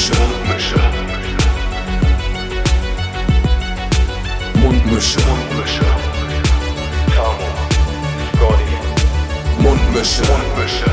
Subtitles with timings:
[0.00, 0.80] Mundmische.
[4.54, 5.20] Mundmische.
[5.20, 5.84] Mundmische.
[7.14, 7.48] Tamo.
[8.32, 8.76] Scotty.
[9.62, 10.22] Mundmische.
[10.22, 10.90] Mundmische.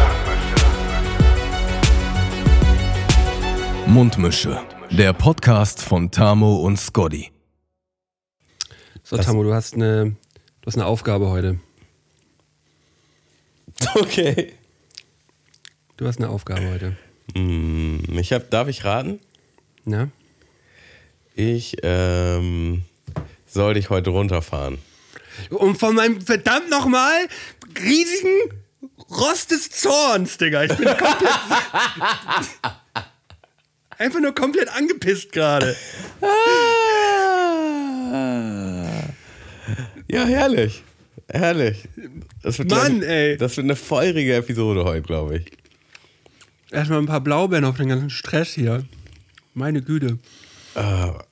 [3.87, 4.59] Mundmische.
[4.91, 7.31] Der Podcast von Tamo und Scotty.
[9.03, 10.17] So, Tamo, du hast eine,
[10.61, 11.59] du hast eine Aufgabe heute.
[13.95, 14.53] Okay.
[15.95, 16.97] Du hast eine Aufgabe heute.
[17.35, 19.19] Hm, Ich hab, darf ich raten?
[19.85, 20.09] Ja?
[21.35, 22.83] Ich ähm,
[23.45, 24.79] soll dich heute runterfahren.
[25.49, 27.27] Und von meinem verdammt nochmal
[27.79, 28.61] riesigen
[29.09, 30.63] Rost des Zorns, Digga.
[30.63, 31.09] Ich bin komplett.
[33.99, 35.75] Einfach nur komplett angepisst gerade.
[40.09, 40.83] Ja, herrlich.
[41.29, 41.83] Herrlich.
[42.41, 43.37] Das wird, Mann, ich, ey.
[43.37, 45.51] Das wird eine feurige Episode heute, glaube ich.
[46.71, 48.83] Erstmal ein paar Blaubeeren auf den ganzen Stress hier.
[49.53, 50.19] Meine Güte.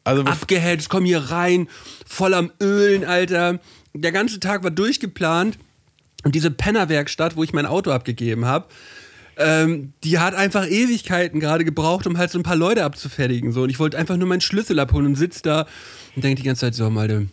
[0.03, 1.67] Also, bef- Abgehetzt, komm hier rein,
[2.07, 3.59] voll am Ölen, Alter.
[3.93, 5.59] Der ganze Tag war durchgeplant.
[6.23, 8.65] Und diese Pennerwerkstatt, wo ich mein Auto abgegeben habe,
[9.37, 13.51] ähm, die hat einfach Ewigkeiten gerade gebraucht, um halt so ein paar Leute abzufertigen.
[13.51, 13.63] So.
[13.63, 15.67] Und ich wollte einfach nur meinen Schlüssel abholen und sitze da
[16.15, 17.27] und denke die ganze Zeit so, Malte,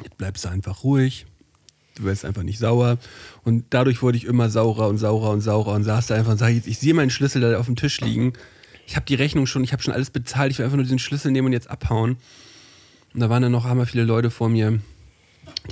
[0.00, 1.26] jetzt bleibst du einfach ruhig.
[1.96, 2.98] Du wirst einfach nicht sauer.
[3.42, 6.38] Und dadurch wurde ich immer saurer und saurer und saurer und saß da einfach und
[6.38, 8.34] sag, jetzt, ich sehe meinen Schlüssel da auf dem Tisch liegen.
[8.86, 10.52] Ich habe die Rechnung schon, ich habe schon alles bezahlt.
[10.52, 12.18] Ich will einfach nur diesen Schlüssel nehmen und jetzt abhauen.
[13.14, 14.78] Und da waren dann noch hammer viele Leute vor mir,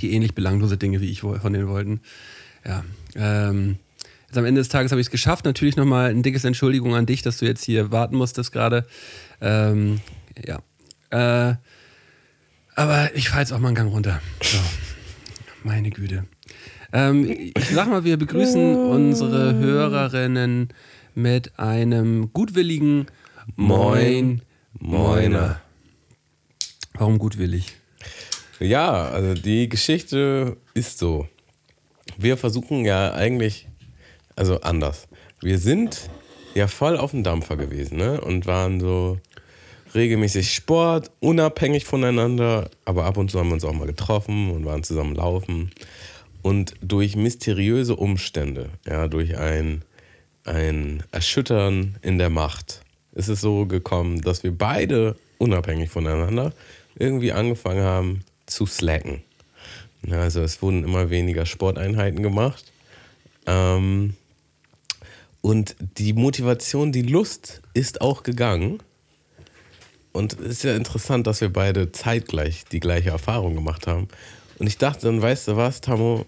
[0.01, 2.01] die ähnlich belanglose Dinge wie ich von denen wollten.
[2.65, 2.83] Ja.
[3.15, 3.77] Ähm,
[4.27, 5.45] jetzt am Ende des Tages habe ich es geschafft.
[5.45, 8.87] Natürlich nochmal ein dickes Entschuldigung an dich, dass du jetzt hier warten musstest gerade.
[9.41, 10.01] Ähm,
[10.43, 10.59] ja.
[11.11, 11.55] Äh,
[12.75, 14.21] aber ich fahre jetzt auch mal einen Gang runter.
[14.41, 14.57] So.
[15.65, 16.27] Meine Güte.
[16.93, 20.69] Ähm, ich sag mal, wir begrüßen unsere Hörerinnen
[21.15, 23.07] mit einem gutwilligen
[23.55, 24.43] Moin,
[24.79, 25.59] Moiner.
[26.93, 27.73] Warum gutwillig?
[28.59, 31.27] ja, also die Geschichte ist so.
[32.15, 33.67] Wir versuchen ja eigentlich,
[34.35, 35.07] also anders.
[35.41, 36.11] Wir sind
[36.53, 38.21] ja voll auf dem Dampfer gewesen, ne?
[38.21, 39.17] Und waren so
[39.95, 44.65] regelmäßig Sport, unabhängig voneinander, aber ab und zu haben wir uns auch mal getroffen und
[44.65, 45.71] waren zusammen laufen.
[46.41, 49.83] Und durch mysteriöse Umstände, ja, durch ein,
[50.43, 52.81] ein Erschüttern in der Macht,
[53.13, 56.53] ist es so gekommen, dass wir beide unabhängig voneinander
[56.97, 59.21] irgendwie angefangen haben zu slacken.
[60.11, 62.71] Also es wurden immer weniger Sporteinheiten gemacht.
[63.47, 64.15] Ähm,
[65.41, 68.79] und die Motivation, die Lust ist auch gegangen.
[70.15, 74.07] Und es ist ja interessant, dass wir beide zeitgleich die gleiche Erfahrung gemacht haben.
[74.59, 76.25] Und ich dachte dann, weißt du was, Tamo?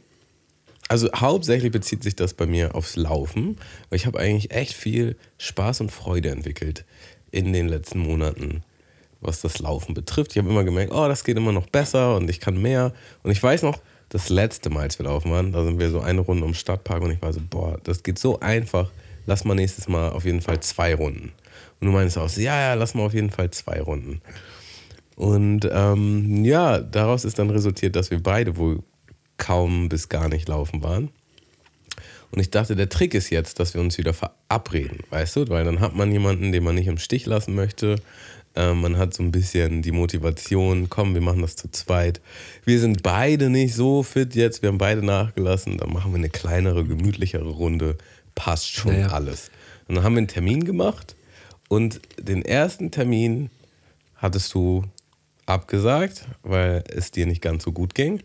[0.90, 3.58] Also hauptsächlich bezieht sich das bei mir aufs Laufen,
[3.90, 6.84] weil ich habe eigentlich echt viel Spaß und Freude entwickelt
[7.31, 8.62] in den letzten Monaten,
[9.22, 10.31] was das Laufen betrifft.
[10.31, 12.94] Ich habe immer gemerkt, oh, das geht immer noch besser und ich kann mehr.
[13.24, 16.02] Und ich weiß noch, das letzte Mal, als wir laufen waren, da sind wir so
[16.02, 18.92] eine Runde um Stadtpark und ich war so, boah, das geht so einfach.
[19.26, 21.31] Lass mal nächstes Mal auf jeden Fall zwei Runden.
[21.80, 24.22] Und du meinst auch so, ja, ja, lass mal auf jeden Fall zwei Runden.
[25.16, 28.84] Und ähm, ja, daraus ist dann resultiert, dass wir beide wohl
[29.38, 31.10] kaum bis gar nicht laufen waren.
[32.32, 35.50] Und ich dachte, der Trick ist jetzt, dass wir uns wieder verabreden, weißt du?
[35.50, 37.96] Weil dann hat man jemanden, den man nicht im Stich lassen möchte.
[38.56, 42.20] Ähm, man hat so ein bisschen die Motivation, komm, wir machen das zu zweit.
[42.66, 45.78] Wir sind beide nicht so fit jetzt, wir haben beide nachgelassen.
[45.78, 47.98] Dann machen wir eine kleinere, gemütlichere Runde.
[48.36, 49.08] Passt schon Naja.
[49.08, 49.50] alles.
[49.88, 51.16] Und dann haben wir einen Termin gemacht.
[51.67, 53.50] Und den ersten Termin
[54.16, 54.83] hattest du
[55.45, 58.22] abgesagt, weil es dir nicht ganz so gut ging.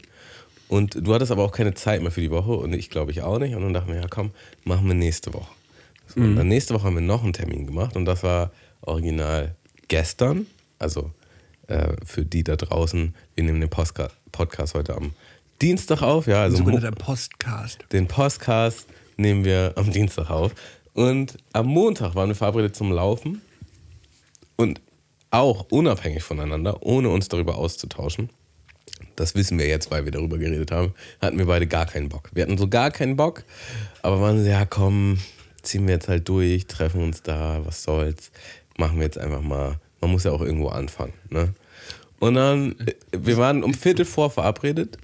[0.69, 3.22] Und du hattest aber auch keine Zeit mehr für die Woche und ich glaube ich
[3.22, 3.54] auch nicht.
[3.54, 4.30] Und dann dachten wir, ja komm,
[4.64, 5.53] machen wir nächste Woche.
[6.06, 9.54] So, und dann nächste Woche haben wir noch einen Termin gemacht und das war original
[9.88, 10.47] gestern.
[10.78, 11.10] Also
[11.69, 15.12] äh, für die da draußen, wir nehmen den Postka Podcast heute am
[15.60, 16.26] Dienstag auf.
[16.26, 17.84] Ja, also Sogenannter Postcast.
[17.92, 18.86] den Podcast
[19.16, 20.53] nehmen wir am Dienstag auf.
[20.94, 23.42] Und am Montag waren wir verabredet zum Laufen.
[24.56, 24.80] Und
[25.30, 28.28] auch unabhängig voneinander, ohne uns darüber auszutauschen.
[29.16, 30.94] Das wissen wir jetzt, weil wir darüber geredet haben.
[31.21, 32.30] Hatten wir beide gar keinen Bock.
[32.33, 33.44] Wir hatten so gar keinen Bock,
[34.03, 35.18] aber waren so, ja komm,
[35.62, 38.30] ziehen wir jetzt halt durch, treffen uns da, was soll's.
[38.77, 39.77] Machen wir jetzt einfach mal.
[40.00, 41.12] Man muss ja auch irgendwo anfangen.
[41.30, 41.54] Ne?
[42.18, 44.98] Und dann, äh, wir waren um Viertel vor verabredet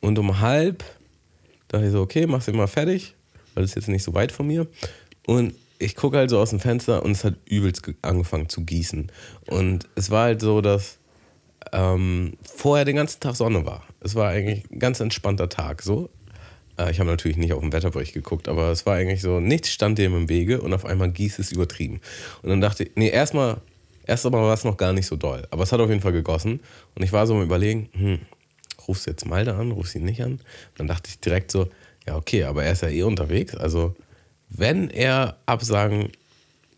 [0.00, 0.84] und um halb
[1.68, 3.14] dachte ich so, okay, mach's mal fertig,
[3.54, 4.66] weil das ist jetzt nicht so weit von mir.
[5.28, 8.62] Und ich gucke halt so aus dem Fenster und es hat übelst ge- angefangen zu
[8.62, 9.12] gießen.
[9.46, 10.98] Und es war halt so, dass
[11.70, 13.84] ähm, vorher den ganzen Tag Sonne war.
[14.00, 16.08] Es war eigentlich ein ganz entspannter Tag so.
[16.78, 19.68] Äh, ich habe natürlich nicht auf den Wetterbericht geguckt, aber es war eigentlich so, nichts
[19.68, 22.00] stand dem im Wege und auf einmal gießt es übertrieben.
[22.40, 23.58] Und dann dachte ich, nee, erstmal,
[24.06, 26.60] erst war es noch gar nicht so doll, aber es hat auf jeden Fall gegossen.
[26.94, 28.18] Und ich war so am überlegen, hm,
[28.88, 30.32] rufst du jetzt Malde an, rufst ihn nicht an?
[30.32, 30.42] Und
[30.78, 31.68] dann dachte ich direkt so,
[32.06, 33.94] ja okay, aber er ist ja eh unterwegs, also
[34.50, 36.10] wenn er absagen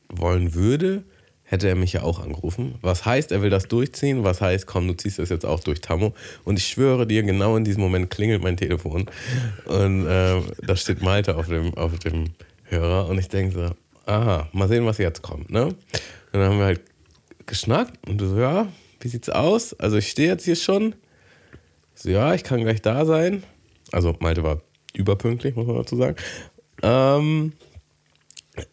[0.09, 1.05] wollen würde,
[1.45, 2.77] hätte er mich ja auch angerufen.
[2.81, 4.23] Was heißt, er will das durchziehen?
[4.23, 6.15] Was heißt, komm, du ziehst das jetzt auch durch, Tammo?
[6.45, 9.07] Und ich schwöre dir, genau in diesem Moment klingelt mein Telefon
[9.67, 12.27] und äh, da steht Malte auf dem, auf dem
[12.65, 13.71] Hörer und ich denke so,
[14.07, 15.65] aha, mal sehen, was jetzt kommt, ne?
[15.65, 15.77] Und
[16.33, 16.83] dann haben wir halt
[17.47, 18.69] geschnackt und du so, ja,
[19.01, 19.75] wie sieht's aus?
[19.75, 20.95] Also ich stehe jetzt hier schon.
[21.95, 23.43] So, ja, ich kann gleich da sein.
[23.91, 24.61] Also Malte war
[24.95, 26.17] überpünktlich, muss man dazu sagen.
[26.83, 27.53] Ähm,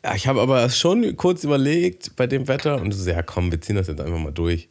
[0.04, 3.62] ja, ich habe aber schon kurz überlegt bei dem Wetter und so, ja komm, wir
[3.62, 4.70] ziehen das jetzt einfach mal durch.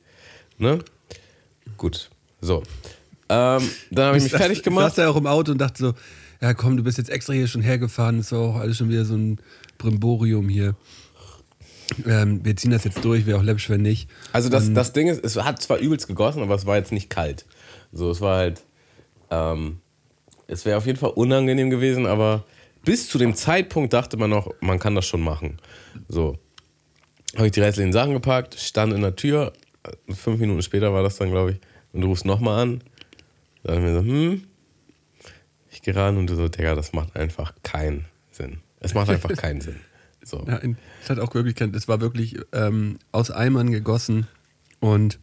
[0.58, 0.78] Ne?
[1.76, 2.10] Gut,
[2.40, 2.62] so.
[3.28, 4.86] Ähm, dann habe ich mich saß- fertig Ich gemacht.
[4.86, 5.94] saß da auch im Auto und dachte so,
[6.40, 9.14] ja komm, du bist jetzt extra hier schon hergefahren, ist auch alles schon wieder so
[9.16, 9.38] ein
[9.78, 10.74] Brimborium hier.
[12.06, 14.08] Ähm, wir ziehen das jetzt durch, wäre auch läppisch, wenn nicht.
[14.32, 17.10] Also das, das Ding ist, es hat zwar übelst gegossen, aber es war jetzt nicht
[17.10, 17.46] kalt.
[17.92, 18.62] So, es war halt,
[19.30, 19.78] ähm,
[20.48, 22.44] es wäre auf jeden Fall unangenehm gewesen, aber
[22.86, 25.58] bis zu dem Zeitpunkt dachte man noch, man kann das schon machen.
[26.08, 26.38] So,
[27.36, 29.52] habe ich die restlichen Sachen gepackt, stand in der Tür,
[30.08, 31.60] fünf Minuten später war das dann, glaube ich,
[31.92, 32.82] und du rufst nochmal an.
[33.62, 34.44] Dann wir so, hm,
[35.70, 38.58] ich gehe ran und du so, Digga, das macht einfach keinen Sinn.
[38.80, 39.76] Es macht einfach keinen Sinn.
[40.24, 40.44] So.
[40.46, 40.60] Ja,
[41.02, 44.26] es hat auch wirklich, kein- es war wirklich ähm, aus Eimern gegossen
[44.80, 45.18] und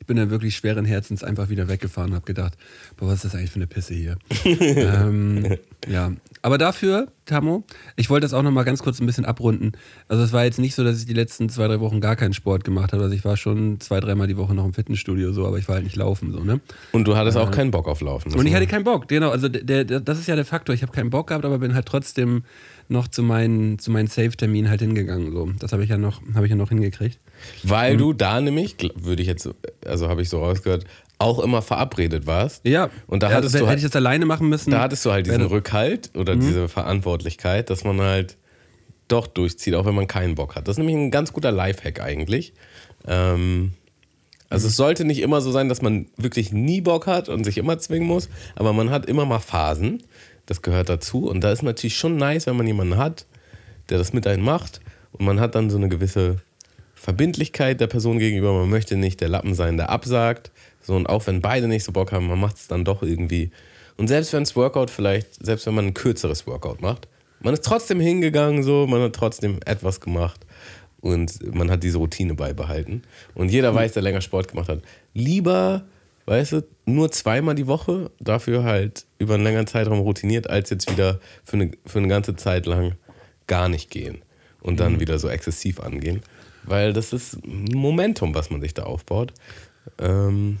[0.00, 2.56] ich bin dann wirklich schweren Herzens einfach wieder weggefahren und habe gedacht,
[2.96, 4.16] boah, was ist das eigentlich für eine Pisse hier?
[4.44, 5.56] ähm,
[5.88, 6.12] ja,
[6.46, 7.64] aber dafür, Tamo,
[7.96, 9.72] ich wollte das auch nochmal ganz kurz ein bisschen abrunden.
[10.06, 12.34] Also es war jetzt nicht so, dass ich die letzten zwei, drei Wochen gar keinen
[12.34, 13.02] Sport gemacht habe.
[13.02, 15.74] Also ich war schon zwei, dreimal die Woche noch im Fitnessstudio so, aber ich war
[15.74, 16.60] halt nicht laufen so, ne?
[16.92, 18.32] Und du hattest auch keinen Bock auf Laufen.
[18.32, 19.30] Und ich hatte keinen Bock, genau.
[19.30, 20.72] Also der, der, das ist ja der Faktor.
[20.72, 22.44] Ich habe keinen Bock gehabt, aber bin halt trotzdem
[22.88, 25.32] noch zu meinen, zu meinen Safe-Terminen halt hingegangen.
[25.32, 25.50] So.
[25.58, 27.18] Das habe ich ja noch, habe ich ja noch hingekriegt.
[27.64, 27.98] Weil Mhm.
[27.98, 29.48] du da nämlich, würde ich jetzt,
[29.84, 30.84] also habe ich so rausgehört,
[31.18, 32.66] auch immer verabredet warst.
[32.66, 32.90] Ja.
[33.06, 34.70] Und da ja, hattest hätte du ich halt, das alleine machen müssen.
[34.70, 36.40] da hattest du halt diesen Rückhalt oder Mhm.
[36.40, 38.36] diese Verantwortlichkeit, dass man halt
[39.08, 40.68] doch durchzieht, auch wenn man keinen Bock hat.
[40.68, 42.52] Das ist nämlich ein ganz guter Lifehack eigentlich.
[43.06, 43.72] Ähm,
[44.50, 47.56] also es sollte nicht immer so sein, dass man wirklich nie Bock hat und sich
[47.58, 50.02] immer zwingen muss, aber man hat immer mal Phasen.
[50.44, 51.26] Das gehört dazu.
[51.28, 53.26] Und da ist natürlich schon nice, wenn man jemanden hat,
[53.88, 54.80] der das mit einem macht.
[55.12, 56.36] Und man hat dann so eine gewisse
[56.94, 58.52] Verbindlichkeit der Person gegenüber.
[58.52, 60.50] Man möchte nicht der Lappen sein, der absagt.
[60.86, 63.50] So, und auch wenn beide nicht so Bock haben, man macht es dann doch irgendwie.
[63.96, 67.08] Und selbst wenn das Workout vielleicht, selbst wenn man ein kürzeres Workout macht,
[67.40, 70.46] man ist trotzdem hingegangen, so, man hat trotzdem etwas gemacht
[71.00, 73.02] und man hat diese Routine beibehalten.
[73.34, 75.84] Und jeder weiß, der länger Sport gemacht hat, lieber,
[76.26, 80.90] weißt du, nur zweimal die Woche, dafür halt über einen längeren Zeitraum routiniert, als jetzt
[80.90, 82.92] wieder für eine, für eine ganze Zeit lang
[83.48, 84.22] gar nicht gehen
[84.60, 86.22] und dann wieder so exzessiv angehen.
[86.62, 89.32] Weil das ist ein Momentum, was man sich da aufbaut.
[89.98, 90.58] Ähm,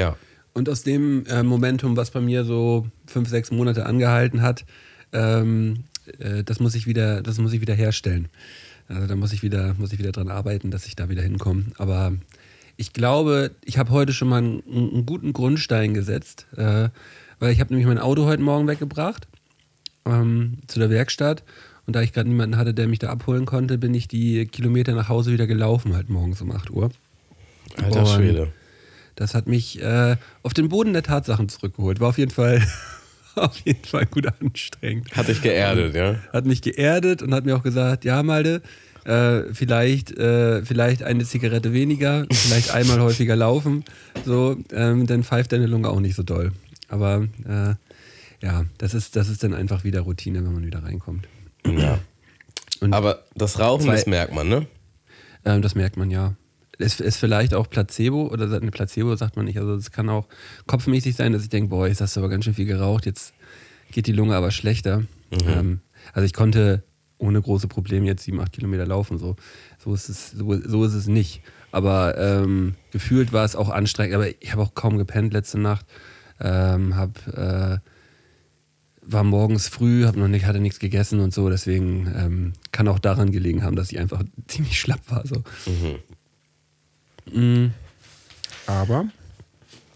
[0.00, 0.16] ja.
[0.52, 4.64] Und aus dem äh, Momentum, was bei mir so fünf, sechs Monate angehalten hat,
[5.12, 5.84] ähm,
[6.18, 8.28] äh, das muss ich wieder, das muss ich wieder herstellen.
[8.88, 11.66] Also da muss ich wieder, muss ich wieder dran arbeiten, dass ich da wieder hinkomme.
[11.78, 12.12] Aber
[12.76, 16.88] ich glaube, ich habe heute schon mal einen, einen guten Grundstein gesetzt, äh,
[17.38, 19.28] weil ich habe nämlich mein Auto heute Morgen weggebracht
[20.04, 21.44] ähm, zu der Werkstatt.
[21.86, 24.94] Und da ich gerade niemanden hatte, der mich da abholen konnte, bin ich die Kilometer
[24.94, 26.90] nach Hause wieder gelaufen, halt morgens um 8 Uhr.
[27.76, 28.52] Alter Und Schwede.
[29.20, 32.00] Das hat mich äh, auf den Boden der Tatsachen zurückgeholt.
[32.00, 32.66] War auf jeden Fall,
[33.34, 35.14] auf jeden Fall gut anstrengend.
[35.14, 36.14] Hat dich geerdet, ja?
[36.32, 38.62] Hat mich geerdet und hat mir auch gesagt, ja Malde,
[39.04, 43.84] äh, vielleicht, äh, vielleicht eine Zigarette weniger, vielleicht einmal häufiger laufen,
[44.24, 46.52] so, ähm, dann pfeift deine Lunge auch nicht so doll.
[46.88, 47.74] Aber äh,
[48.42, 51.28] ja, das ist, das ist dann einfach wieder Routine, wenn man wieder reinkommt.
[51.66, 51.98] Ja.
[52.80, 54.66] Und Aber das Rauchen, Zwei- das merkt man, ne?
[55.44, 56.36] Ähm, das merkt man ja.
[56.80, 59.58] Es ist vielleicht auch Placebo oder eine Placebo sagt man nicht.
[59.58, 60.26] Also es kann auch
[60.66, 63.34] kopfmäßig sein, dass ich denke, boah, jetzt hast du aber ganz schön viel geraucht, jetzt
[63.92, 65.04] geht die Lunge aber schlechter.
[65.46, 65.80] Ähm,
[66.12, 66.82] also ich konnte
[67.18, 69.18] ohne große Probleme jetzt sieben, acht Kilometer laufen.
[69.18, 69.36] So,
[69.78, 71.42] so, ist, es, so, so ist es nicht.
[71.70, 74.14] Aber ähm, gefühlt war es auch anstrengend.
[74.14, 75.86] Aber ich habe auch kaum gepennt letzte Nacht.
[76.40, 77.78] Ähm, hab, äh,
[79.02, 81.50] war morgens früh, hab noch nicht, hatte nichts gegessen und so.
[81.50, 85.26] Deswegen ähm, kann auch daran gelegen haben, dass ich einfach ziemlich schlapp war.
[85.26, 85.42] So.
[87.32, 87.72] Mm.
[88.66, 89.06] Aber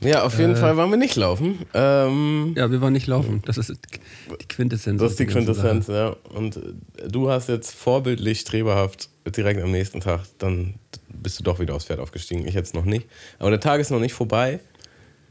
[0.01, 1.61] Ja, auf jeden Fall waren wir nicht laufen.
[1.73, 3.43] Ähm, ja, wir waren nicht laufen.
[3.47, 5.01] Das ist die Quintessenz.
[5.01, 5.27] das ist die.
[5.27, 6.17] Quintessenz, ja.
[6.35, 10.75] Und äh, du hast jetzt vorbildlich, streberhaft direkt am nächsten Tag, dann
[11.09, 12.47] bist du doch wieder aufs Pferd aufgestiegen.
[12.47, 13.07] Ich jetzt noch nicht.
[13.39, 14.61] Aber der Tag ist noch nicht vorbei.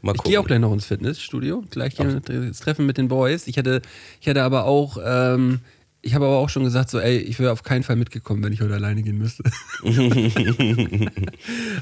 [0.02, 3.46] Mal Ich gehe auch gleich noch ins Fitnessstudio, gleich hier das Treffen mit den Boys.
[3.46, 3.80] Ich hatte,
[4.20, 5.60] ich hatte aber auch, ähm,
[6.04, 8.52] ich habe aber auch schon gesagt, so, ey, ich wäre auf keinen Fall mitgekommen, wenn
[8.52, 9.42] ich heute alleine gehen müsste.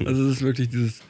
[0.05, 1.01] also es ist wirklich dieses,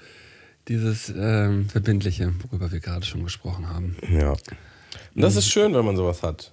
[0.68, 3.96] dieses ähm, Verbindliche, worüber wir gerade schon gesprochen haben.
[4.10, 4.30] Ja.
[4.30, 4.40] Und
[5.14, 6.52] das ist schön, wenn man sowas hat.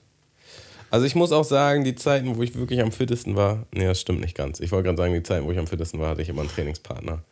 [0.92, 4.02] Also ich muss auch sagen, die Zeiten, wo ich wirklich am fittesten war, nee, das
[4.02, 4.60] stimmt nicht ganz.
[4.60, 6.50] Ich wollte gerade sagen, die Zeiten, wo ich am fittesten war, hatte ich immer einen
[6.50, 7.24] Trainingspartner.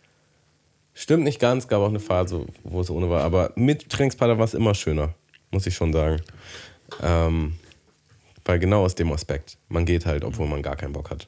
[0.93, 4.45] Stimmt nicht ganz, gab auch eine Phase, wo es ohne war, aber mit Trainingspartner war
[4.45, 5.13] es immer schöner,
[5.51, 6.21] muss ich schon sagen.
[7.03, 7.53] Ähm,
[8.47, 9.57] weil genau aus dem Aspekt.
[9.69, 11.27] Man geht halt, obwohl man gar keinen Bock hat.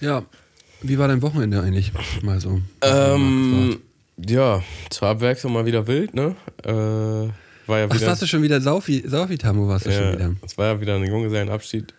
[0.00, 0.24] Ja,
[0.80, 1.92] wie war dein Wochenende eigentlich?
[2.22, 2.60] Mal so.
[2.82, 3.78] Ähm,
[4.16, 6.34] ja, zur Abwechslung mal wieder wild, ne?
[6.64, 6.70] Äh,
[7.68, 8.06] war ja Ach, wieder.
[8.08, 10.34] warst du schon wieder Saufi, Saufi Tamo warst du schon ja, wieder.
[10.44, 11.94] es war ja wieder ein Junggesellenabschied.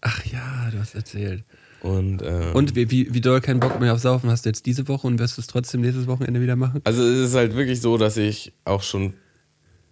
[0.00, 1.42] Ach ja, du hast erzählt.
[1.80, 4.66] Und, äh, Und wie, wie, wie doll keinen Bock mehr auf Saufen hast du jetzt
[4.66, 6.80] diese Woche und wirst du es trotzdem nächstes Wochenende wieder machen?
[6.84, 9.14] Also es ist halt wirklich so, dass ich auch schon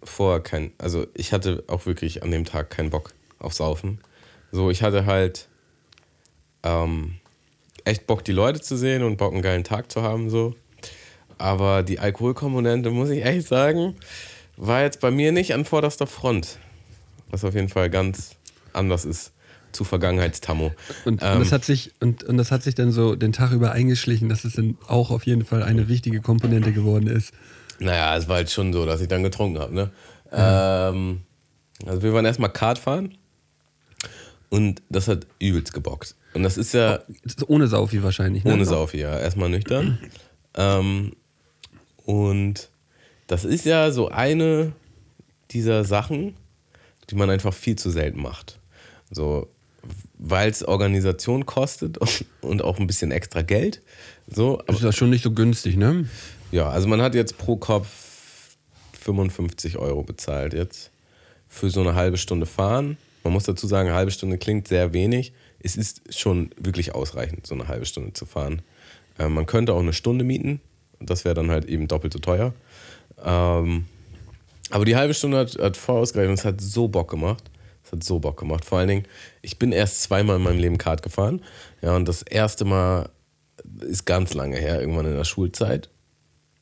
[0.03, 3.99] vorher kein, also ich hatte auch wirklich an dem Tag keinen Bock auf Saufen.
[4.51, 5.47] So, ich hatte halt
[6.63, 7.15] ähm,
[7.83, 10.55] echt Bock, die Leute zu sehen und Bock, einen geilen Tag zu haben, so.
[11.37, 13.95] Aber die Alkoholkomponente, muss ich echt sagen,
[14.55, 16.57] war jetzt bei mir nicht an vorderster Front.
[17.29, 18.31] Was auf jeden Fall ganz
[18.73, 19.33] anders ist
[19.71, 20.71] zu Vergangenheitstammo.
[21.05, 23.51] Und, Ähm, und, das hat sich, und, und das hat sich dann so den Tag
[23.51, 27.33] über eingeschlichen, dass es dann auch auf jeden Fall eine wichtige Komponente geworden ist.
[27.79, 29.73] Naja, es war halt schon so, dass ich dann getrunken habe.
[29.73, 29.91] Ne?
[30.31, 31.21] Ähm,
[31.85, 33.17] also wir waren erstmal Kart fahren
[34.49, 36.15] und das hat übelst gebockt.
[36.33, 36.99] Und das ist ja
[37.47, 38.43] Ohne Saufi wahrscheinlich.
[38.43, 38.53] Ne?
[38.53, 39.17] ohne Saufi, ja.
[39.17, 39.97] Erstmal nüchtern.
[40.55, 41.13] Ähm,
[42.05, 42.69] und
[43.27, 44.71] das ist ja so eine
[45.51, 46.35] dieser Sachen,
[47.09, 48.59] die man einfach viel zu selten macht.
[49.11, 49.47] So,
[50.17, 51.97] weil es Organisation kostet
[52.41, 53.81] und auch ein bisschen extra Geld.
[54.27, 56.05] So, Das ist ja schon nicht so günstig, ne?
[56.51, 58.55] Ja, also man hat jetzt pro Kopf
[58.93, 60.91] 55 Euro bezahlt jetzt
[61.47, 62.97] für so eine halbe Stunde fahren.
[63.23, 65.33] Man muss dazu sagen, eine halbe Stunde klingt sehr wenig.
[65.59, 68.61] Es ist schon wirklich ausreichend, so eine halbe Stunde zu fahren.
[69.19, 70.61] Ähm, man könnte auch eine Stunde mieten.
[70.99, 72.53] Das wäre dann halt eben doppelt so teuer.
[73.23, 73.85] Ähm,
[74.69, 77.43] aber die halbe Stunde hat, hat voll ausgereicht und es hat so Bock gemacht.
[77.83, 78.65] Es hat so Bock gemacht.
[78.65, 79.05] Vor allen Dingen,
[79.41, 81.41] ich bin erst zweimal in meinem Leben Kart gefahren.
[81.81, 83.09] Ja, und das erste Mal
[83.81, 85.89] ist ganz lange her, irgendwann in der Schulzeit.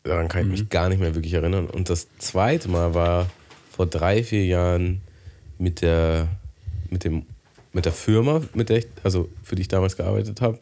[0.06, 1.66] Daran kann ich mich gar nicht mehr wirklich erinnern.
[1.66, 3.28] Und das zweite Mal war
[3.72, 5.02] vor drei, vier Jahren
[5.58, 6.28] mit der,
[6.92, 7.26] mit dem,
[7.74, 10.60] mit der Firma, mit der ich, also für die ich damals gearbeitet habe.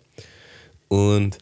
[0.88, 1.40] Und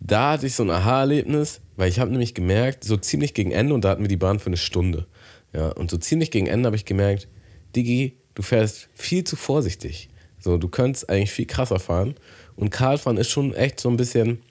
[0.00, 3.72] da hatte ich so ein Aha-Erlebnis, weil ich habe nämlich gemerkt, so ziemlich gegen Ende,
[3.72, 5.06] und da hatten wir die Bahn für eine Stunde.
[5.52, 7.28] Ja, und so ziemlich gegen Ende habe ich gemerkt,
[7.76, 10.08] Digi, du fährst viel zu vorsichtig.
[10.40, 12.16] So, du könntest eigentlich viel krasser fahren.
[12.56, 14.42] Und Kartfahren ist schon echt so ein bisschen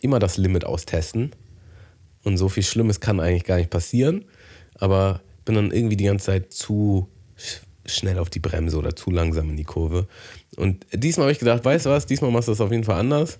[0.00, 1.32] immer das Limit austesten.
[2.24, 4.24] Und so viel Schlimmes kann eigentlich gar nicht passieren.
[4.74, 9.10] Aber bin dann irgendwie die ganze Zeit zu sch- schnell auf die Bremse oder zu
[9.10, 10.06] langsam in die Kurve.
[10.56, 12.98] Und diesmal habe ich gedacht, weißt du was, diesmal machst du das auf jeden Fall
[13.00, 13.38] anders.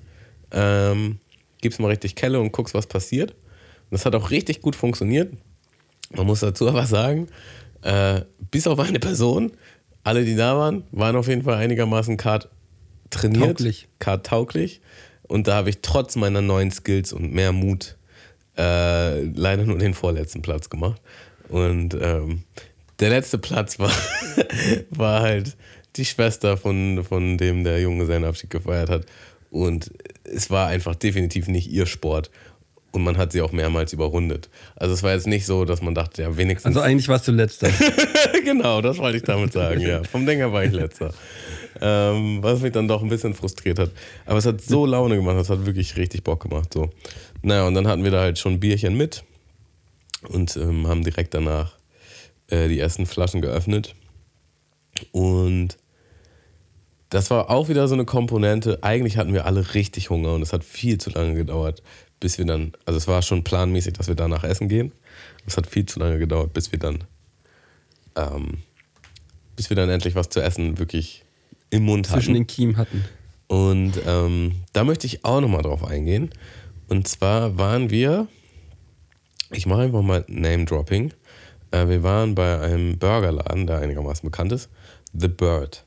[0.51, 1.19] Ähm,
[1.61, 3.33] gibst mal richtig Kelle und guckst, was passiert.
[3.33, 5.33] Und das hat auch richtig gut funktioniert.
[6.15, 7.29] Man muss dazu aber sagen,
[7.83, 9.53] äh, bis auf eine Person,
[10.03, 12.49] alle, die da waren, waren auf jeden Fall einigermaßen Kart
[13.11, 13.59] trainiert.
[13.59, 13.89] Tauglich.
[13.99, 14.81] Kart tauglich.
[15.23, 17.97] Und da habe ich trotz meiner neuen Skills und mehr Mut
[18.57, 21.01] äh, leider nur den vorletzten Platz gemacht.
[21.49, 22.45] Und ähm,
[23.01, 23.93] der letzte Platz war,
[24.91, 25.57] war halt
[25.97, 29.07] die Schwester von, von dem der Junge seinen Abschied gefeiert hat.
[29.51, 29.91] Und
[30.25, 32.31] es war einfach definitiv nicht ihr Sport.
[32.93, 34.51] Und man hat sie auch mehrmals überrundet.
[34.77, 36.77] Also es war jetzt nicht so, dass man dachte, ja, wenigstens.
[36.77, 37.71] Also eigentlich warst du letzter.
[38.45, 40.05] genau, das wollte ich damit sagen, ja.
[40.05, 41.15] Vom Denker war ich letzter.
[41.81, 43.91] Ähm, was mich dann doch ein bisschen frustriert hat.
[44.27, 46.73] Aber es hat so Laune gemacht, es hat wirklich richtig Bock gemacht.
[46.73, 46.91] So.
[47.43, 49.25] Naja, und dann hatten wir da halt schon ein Bierchen mit
[50.29, 51.77] und ähm, haben direkt danach
[52.49, 53.95] äh, die ersten Flaschen geöffnet.
[55.11, 55.77] Und
[57.09, 58.79] das war auch wieder so eine Komponente.
[58.83, 61.83] Eigentlich hatten wir alle richtig Hunger und es hat viel zu lange gedauert,
[62.21, 64.93] bis wir dann, also es war schon planmäßig, dass wir danach essen gehen.
[65.47, 67.05] Es hat viel zu lange gedauert, bis wir dann,
[68.17, 68.59] ähm,
[69.57, 71.25] bis wir dann endlich was zu essen wirklich
[71.73, 72.35] im Mund Zwischen hatten.
[72.35, 73.05] den Kiemen hatten.
[73.49, 76.31] Und ähm, da möchte ich auch nochmal drauf eingehen.
[76.89, 78.29] Und zwar waren wir,
[79.51, 81.13] ich mache einfach mal Name-Dropping.
[81.71, 84.69] Äh, wir waren bei einem Burgerladen, der einigermaßen bekannt ist.
[85.15, 85.85] The Bird.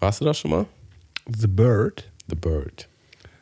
[0.00, 0.66] Warst du da schon mal?
[1.26, 2.10] The Bird?
[2.28, 2.88] The Bird.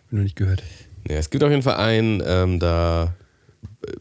[0.07, 0.62] Hab noch nicht gehört.
[1.09, 3.14] Ja, es gibt auf jeden Fall einen ähm, da
[3.87, 3.92] äh,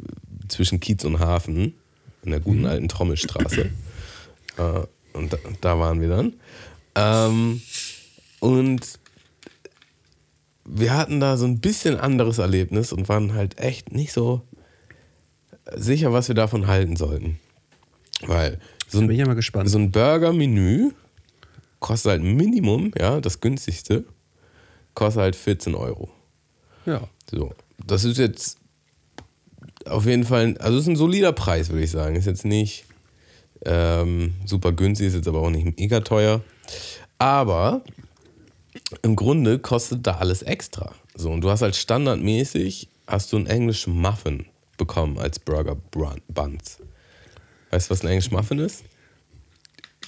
[0.50, 1.74] zwischen Kiez und Hafen,
[2.24, 3.70] in der guten alten Trommelstraße.
[4.58, 4.62] äh,
[5.14, 6.34] und da, da waren wir dann.
[6.96, 7.62] Ähm,
[8.40, 9.00] und
[10.66, 14.42] wir hatten da so ein bisschen anderes Erlebnis und waren halt echt nicht so
[15.76, 17.40] sicher, was wir davon halten sollten.
[18.26, 19.70] Weil so Bin ich ein, ja mal gespannt.
[19.70, 20.92] so ein Burger-Menü
[21.80, 24.04] kostet halt Minimum, ja, das günstigste,
[24.94, 26.10] kostet halt 14 Euro.
[26.86, 27.08] ja.
[27.30, 27.54] So,
[27.86, 28.58] das ist jetzt
[29.86, 32.16] auf jeden Fall, also ist ein solider Preis, würde ich sagen.
[32.16, 32.86] Ist jetzt nicht
[33.66, 36.42] ähm, super günstig, ist jetzt aber auch nicht mega teuer.
[37.20, 37.82] Aber
[39.02, 40.94] im Grunde kostet da alles extra.
[41.16, 44.46] So, und du hast halt standardmäßig, hast du einen englischen Muffin
[44.78, 46.78] bekommen als Burger Buns.
[47.72, 48.84] Weißt du, was ein englisch Muffin ist?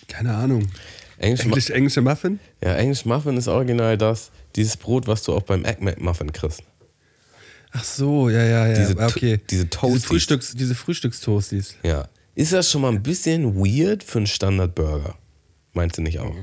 [0.08, 0.68] Keine Ahnung.
[1.18, 2.40] Englisch, Englisch, englische Muffin?
[2.64, 6.64] ja, englisch Muffin ist original das, dieses Brot, was du auch beim Egg McMuffin kriegst.
[7.72, 8.74] Ach so, ja, ja, ja.
[8.76, 9.40] Diese Ah, okay.
[9.50, 10.06] Diese Toasties.
[10.06, 11.76] Frühstücks, diese Frühstückstoasties.
[11.84, 12.08] Ja.
[12.36, 15.16] Ist das schon mal ein bisschen weird für einen Standard-Burger?
[15.74, 16.34] Meinst du nicht auch?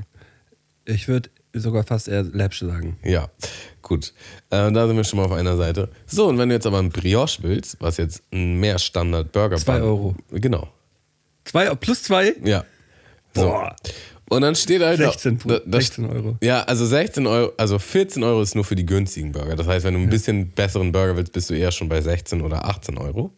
[0.85, 2.97] Ich würde sogar fast eher Läppsch sagen.
[3.03, 3.29] Ja,
[3.81, 4.13] gut.
[4.49, 5.89] Äh, da sind wir schon mal auf einer Seite.
[6.05, 9.81] So, und wenn du jetzt aber ein Brioche willst, was jetzt ein mehr Standard-Burger Zwei
[9.81, 10.15] Euro.
[10.31, 10.67] Genau.
[11.45, 12.33] Zwei, plus zwei?
[12.43, 12.65] Ja.
[13.33, 13.43] So.
[13.43, 13.75] Boah.
[14.29, 14.97] Und dann steht halt.
[14.97, 16.37] 16, da, da, 16 Euro.
[16.43, 19.55] Ja, also 16 Euro, also 14 Euro ist nur für die günstigen Burger.
[19.55, 22.41] Das heißt, wenn du ein bisschen besseren Burger willst, bist du eher schon bei 16
[22.41, 23.31] oder 18 Euro.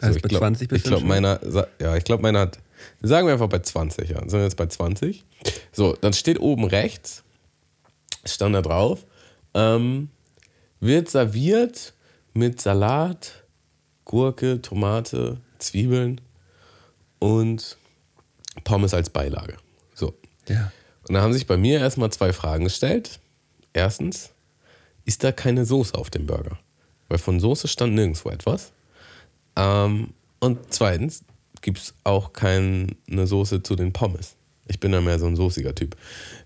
[0.00, 1.40] Also ich bei glaub- 20 bist Ich glaube, meiner,
[1.80, 2.58] ja, ich glaube, meiner hat,
[3.02, 4.20] sagen wir einfach bei 20, ja.
[4.20, 5.24] Sind wir jetzt bei 20?
[5.72, 7.24] So, dann steht oben rechts,
[8.32, 9.04] stand da drauf,
[9.54, 10.10] ähm,
[10.80, 11.94] wird serviert
[12.34, 13.44] mit Salat,
[14.04, 16.20] Gurke, Tomate, Zwiebeln
[17.18, 17.76] und
[18.64, 19.56] Pommes als Beilage.
[19.94, 20.14] So.
[20.48, 20.72] Ja.
[21.08, 23.20] Und da haben sich bei mir erstmal zwei Fragen gestellt.
[23.72, 24.30] Erstens,
[25.04, 26.58] ist da keine Soße auf dem Burger?
[27.08, 28.72] Weil von Soße stand nirgendwo etwas.
[29.56, 31.24] Ähm, und zweitens,
[31.62, 34.35] gibt es auch keine Soße zu den Pommes.
[34.68, 35.96] Ich bin da mehr so ein soßiger Typ.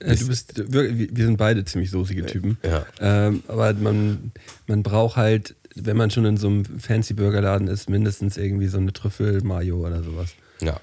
[0.01, 2.59] Äh, Du bist wir sind beide ziemlich soßige Typen.
[2.63, 2.87] Ja.
[3.01, 4.33] Ähm, aber man,
[4.67, 8.79] man braucht halt, wenn man schon in so einem fancy Burgerladen ist, mindestens irgendwie so
[8.79, 10.31] eine Trüffel-Mayo oder sowas.
[10.61, 10.81] Ja.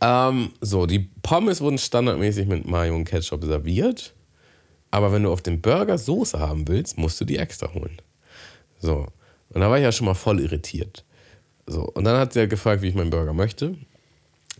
[0.00, 4.12] Ähm, so, die Pommes wurden standardmäßig mit Mayo und Ketchup serviert.
[4.90, 8.00] Aber wenn du auf dem Burger Soße haben willst, musst du die extra holen.
[8.80, 9.06] So.
[9.50, 11.04] Und da war ich ja schon mal voll irritiert.
[11.66, 11.82] So.
[11.82, 13.76] Und dann hat sie gefragt, wie ich meinen Burger möchte.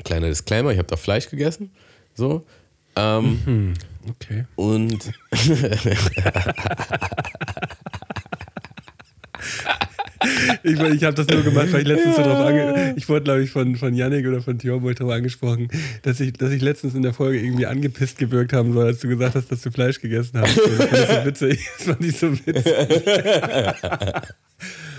[0.04, 1.70] Kleiner Disclaimer, ich habe da Fleisch gegessen.
[2.16, 2.44] So.
[2.96, 3.74] Ähm,
[4.08, 4.44] Okay.
[4.54, 5.10] Und
[10.62, 13.42] Ich, ich habe das nur gemacht, weil ich letztens so drauf ange Ich wurde, glaube
[13.42, 15.68] ich, von, von Yannick oder von Thiago darauf angesprochen,
[16.02, 19.08] dass ich, dass ich letztens in der Folge irgendwie angepisst gewirkt haben soll, als du
[19.08, 20.58] gesagt hast, dass du Fleisch gegessen hast.
[20.58, 21.68] Das fand ich so witzig.
[21.78, 22.74] Das fand ich so witzig.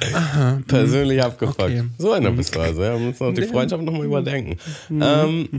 [0.67, 1.71] persönlich abgefragt.
[1.71, 1.83] Okay.
[1.97, 2.83] So einer bist du also.
[2.83, 3.47] Ja, wir müssen auch die Ja.
[3.47, 4.57] Freundschaft nochmal überdenken.
[4.89, 5.49] Ähm,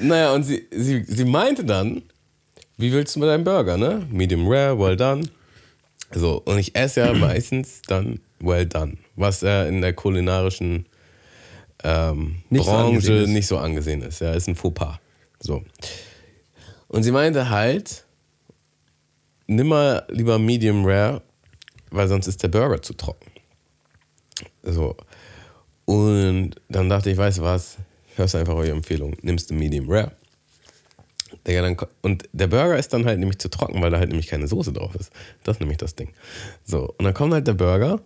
[0.00, 2.02] naja, und sie, sie, sie meinte dann,
[2.76, 4.06] wie willst du mit deinem Burger, ne?
[4.10, 5.28] Medium rare, well done.
[6.12, 10.86] So, und ich esse ja meistens dann well done, was ja in der kulinarischen
[11.84, 13.28] ähm, Nicht so Branche angesehen ist.
[13.30, 14.20] nicht so angesehen ist.
[14.20, 14.98] Ja, ist ein Fauxpas.
[15.40, 15.62] So.
[16.88, 18.04] Und sie meinte halt,
[19.46, 21.22] nimm mal lieber Medium Rare,
[21.90, 23.30] weil sonst ist der Burger zu trocken.
[24.62, 24.96] So.
[25.84, 27.76] Und dann dachte ich, weißt du was,
[28.20, 30.12] hörst einfach eure Empfehlung, nimmst du Medium Rare.
[31.46, 34.26] Digga, dann, und der Burger ist dann halt nämlich zu trocken, weil da halt nämlich
[34.26, 35.10] keine Soße drauf ist.
[35.44, 36.10] Das ist nämlich das Ding.
[36.64, 38.00] So, und dann kommt halt der Burger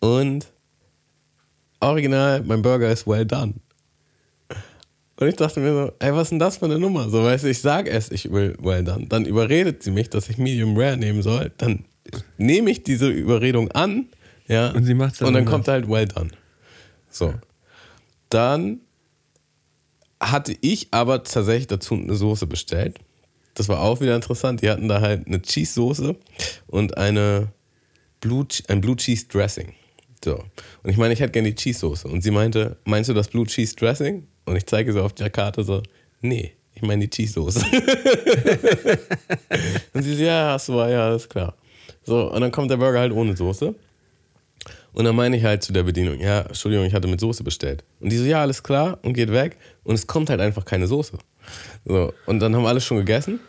[0.00, 0.46] und
[1.80, 3.54] original, mein Burger ist well done.
[5.16, 7.08] Und ich dachte mir so, ey, was ist denn das für eine Nummer?
[7.08, 9.06] So, weißt du, ich sag erst, ich will well done.
[9.06, 11.52] Dann überredet sie mich, dass ich Medium Rare nehmen soll.
[11.56, 11.84] Dann
[12.36, 14.06] nehme ich diese Überredung an,
[14.48, 14.70] ja.
[14.72, 15.52] Und sie macht's dann Und dann anders.
[15.54, 16.30] kommt halt well done.
[17.10, 17.34] So.
[18.28, 18.80] Dann
[20.20, 22.98] hatte ich aber tatsächlich dazu eine Soße bestellt.
[23.54, 24.62] Das war auch wieder interessant.
[24.62, 26.16] Die hatten da halt eine Cheese-Soße
[26.66, 27.52] und eine
[28.20, 29.74] Blue, ein Blue Cheese Dressing.
[30.24, 30.42] So.
[30.82, 32.08] Und ich meine, ich hätte gerne die Cheese-Soße.
[32.08, 34.26] Und sie meinte, meinst du das Blue Cheese Dressing?
[34.46, 35.82] Und ich zeige so auf der Karte so,
[36.20, 37.64] nee, ich meine die Cheese-Soße.
[39.92, 41.54] und sie so, ja, hast du, ja, alles klar.
[42.02, 43.74] So, und dann kommt der Burger halt ohne Soße.
[44.94, 47.84] Und dann meine ich halt zu der Bedienung, ja, Entschuldigung, ich hatte mit Soße bestellt.
[48.00, 49.58] Und die so, ja, alles klar und geht weg.
[49.82, 51.18] Und es kommt halt einfach keine Soße.
[51.84, 53.40] So, und dann haben alle schon gegessen.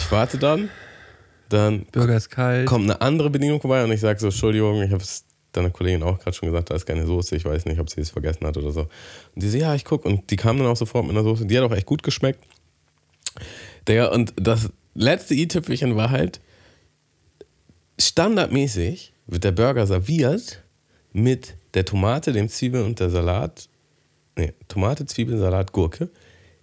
[0.00, 0.68] Ich warte dann.
[1.48, 2.66] Dann Burger ist kalt.
[2.66, 6.02] kommt eine andere Bedienung vorbei und ich sage so, Entschuldigung, ich habe es deiner Kollegin
[6.02, 7.36] auch gerade schon gesagt, da ist keine Soße.
[7.36, 8.80] Ich weiß nicht, ob sie es vergessen hat oder so.
[8.80, 10.08] Und die so, ja, ich gucke.
[10.08, 11.46] Und die kam dann auch sofort mit einer Soße.
[11.46, 12.42] Die hat auch echt gut geschmeckt.
[13.86, 16.40] Der, und das letzte i-Tüpfelchen war halt,
[17.98, 20.61] standardmäßig wird der Burger serviert
[21.12, 23.68] mit der Tomate, dem Zwiebeln und der Salat.
[24.36, 26.10] Nee, Tomate, Zwiebeln, Salat, Gurke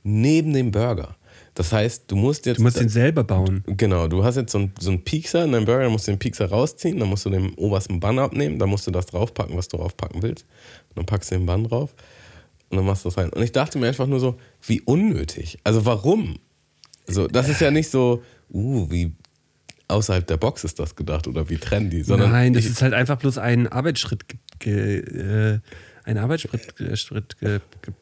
[0.03, 1.15] neben dem Burger.
[1.53, 2.59] Das heißt, du musst jetzt.
[2.59, 3.63] Du musst den selber bauen.
[3.67, 6.11] Genau, du hast jetzt so einen, so einen Piekser in deinem Burger, dann musst du
[6.11, 9.57] den Piekser rausziehen, dann musst du den obersten Bann abnehmen, dann musst du das draufpacken,
[9.57, 10.45] was du draufpacken willst.
[10.89, 11.93] Und dann packst du den Bann drauf
[12.69, 13.29] und dann machst du das rein.
[13.29, 15.57] Und ich dachte mir einfach nur so, wie unnötig.
[15.63, 16.39] Also warum?
[17.07, 19.11] So, das ist ja nicht so, uh, wie
[19.89, 23.17] außerhalb der Box ist das gedacht oder wie trendy, sondern Nein, das ist halt einfach
[23.17, 24.23] bloß ein Arbeitsschritt,
[24.65, 25.59] äh,
[26.05, 27.93] ein Arbeitsschritt äh, Schritt ge, ge,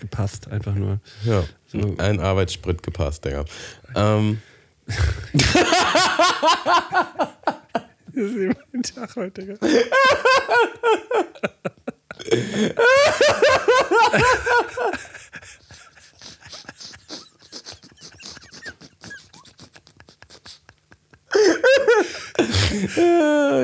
[0.00, 1.00] gepasst, einfach nur.
[1.24, 1.94] ja, So.
[1.98, 3.44] ein Arbeitssprit gepasst, Digga.
[3.94, 4.40] Ähm,
[8.12, 9.46] Das ist immer ein Tag heute.
[9.46, 9.58] gell?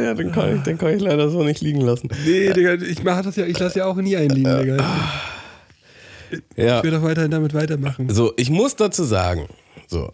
[0.06, 2.08] ja, den kann, ich, den kann ich leider so nicht liegen lassen.
[2.24, 4.76] Nee, Digga, ich mach das ja, ich lasse ja auch nie einen liegen, Digga.
[6.56, 6.78] Ja.
[6.78, 8.08] Ich will doch weiterhin damit weitermachen.
[8.10, 9.48] So, ich muss dazu sagen,
[9.86, 10.12] so,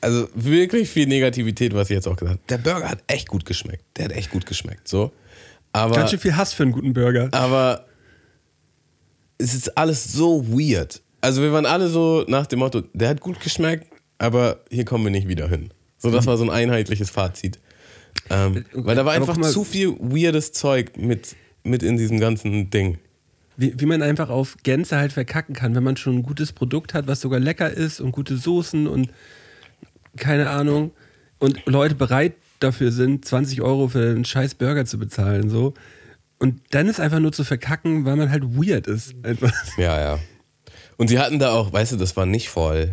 [0.00, 2.48] also wirklich viel Negativität, was ich jetzt auch gesagt habe.
[2.48, 3.84] Der Burger hat echt gut geschmeckt.
[3.96, 5.12] Der hat echt gut geschmeckt, so.
[5.72, 7.28] Aber, Ganz schön viel Hass für einen guten Burger.
[7.32, 7.86] aber
[9.38, 11.00] es ist alles so weird.
[11.20, 13.86] Also wir waren alle so nach dem Motto, der hat gut geschmeckt,
[14.18, 15.72] aber hier kommen wir nicht wieder hin.
[15.98, 17.60] So, das war so ein einheitliches Fazit.
[18.32, 22.70] Ähm, weil da war einfach mal- zu viel weirdes Zeug mit, mit in diesem ganzen
[22.70, 22.98] Ding.
[23.56, 26.94] Wie, wie man einfach auf Gänse halt verkacken kann, wenn man schon ein gutes Produkt
[26.94, 29.10] hat, was sogar lecker ist und gute Soßen und
[30.16, 30.92] keine Ahnung
[31.38, 35.74] und Leute bereit dafür sind, 20 Euro für einen scheiß Burger zu bezahlen, so.
[36.38, 39.14] Und dann ist einfach nur zu verkacken, weil man halt weird ist.
[39.22, 39.52] Einfach.
[39.78, 40.18] Ja, ja.
[40.96, 42.90] Und sie hatten da auch, weißt du, das war nicht voll.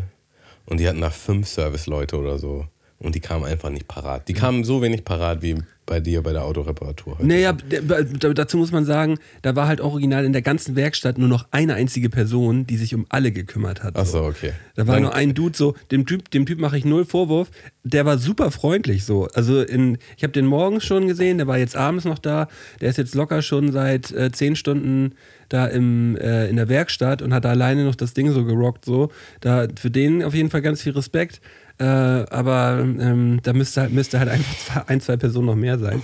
[0.65, 2.67] Und die hatten da fünf Serviceleute oder so.
[2.99, 4.27] Und die kamen einfach nicht parat.
[4.27, 7.25] Die kamen so wenig parat wie bei dir bei der Autoreparatur heute.
[7.27, 11.47] Naja, dazu muss man sagen, da war halt original in der ganzen Werkstatt nur noch
[11.51, 13.95] eine einzige Person, die sich um alle gekümmert hat.
[13.97, 14.51] Ach so, okay.
[14.75, 17.49] Da war Dann- nur ein Dude so, dem Typ, dem Typ mache ich null Vorwurf.
[17.83, 19.27] Der war super freundlich so.
[19.33, 22.47] Also in, ich habe den morgens schon gesehen, der war jetzt abends noch da.
[22.81, 25.15] Der ist jetzt locker schon seit äh, zehn Stunden
[25.47, 28.85] da im, äh, in der Werkstatt und hat da alleine noch das Ding so gerockt
[28.85, 29.09] so.
[29.41, 31.41] Da für den auf jeden Fall ganz viel Respekt.
[31.79, 36.03] Äh, aber ähm, da müsste halt, müsste halt einfach ein, zwei Personen noch mehr sein.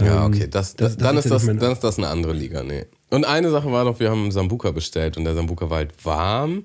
[0.00, 0.46] Ja, Ähm, okay.
[0.48, 2.86] Das, das, das dann, ist das, dann ist das eine andere Liga, nee.
[3.10, 6.64] Und eine Sache war noch, wir haben Sambuka bestellt und der Sambuka war halt warm.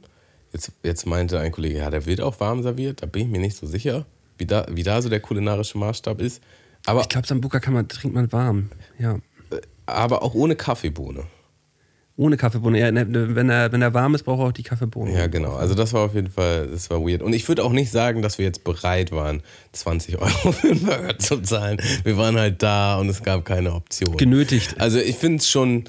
[0.54, 3.02] Jetzt, jetzt meinte ein Kollege, ja, der wird auch warm serviert.
[3.02, 4.06] Da bin ich mir nicht so sicher,
[4.38, 6.42] wie da, wie da so der kulinarische Maßstab ist.
[6.86, 8.70] Aber, Ich glaube, Sambuka kann man, trinkt man warm.
[9.00, 9.18] Ja.
[9.88, 11.24] aber auch ohne Kaffeebohne.
[12.22, 12.78] Ohne Kaffeebohne.
[12.80, 15.12] Ja, ne, wenn, er, wenn er warm ist, braucht er auch die Kaffeebohne.
[15.12, 15.54] Ja, genau.
[15.54, 17.24] Also das war auf jeden Fall, das war weird.
[17.24, 20.86] Und ich würde auch nicht sagen, dass wir jetzt bereit waren, 20 Euro für einen
[20.86, 21.82] Burger zu zahlen.
[22.04, 24.18] Wir waren halt da und es gab keine Option.
[24.18, 24.80] Genötigt.
[24.80, 25.86] Also ich finde es schon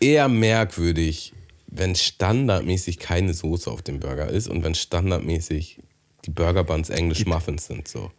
[0.00, 1.34] eher merkwürdig,
[1.66, 5.80] wenn standardmäßig keine Soße auf dem Burger ist und wenn standardmäßig
[6.24, 8.10] die Burger Buns English Muffins sind so.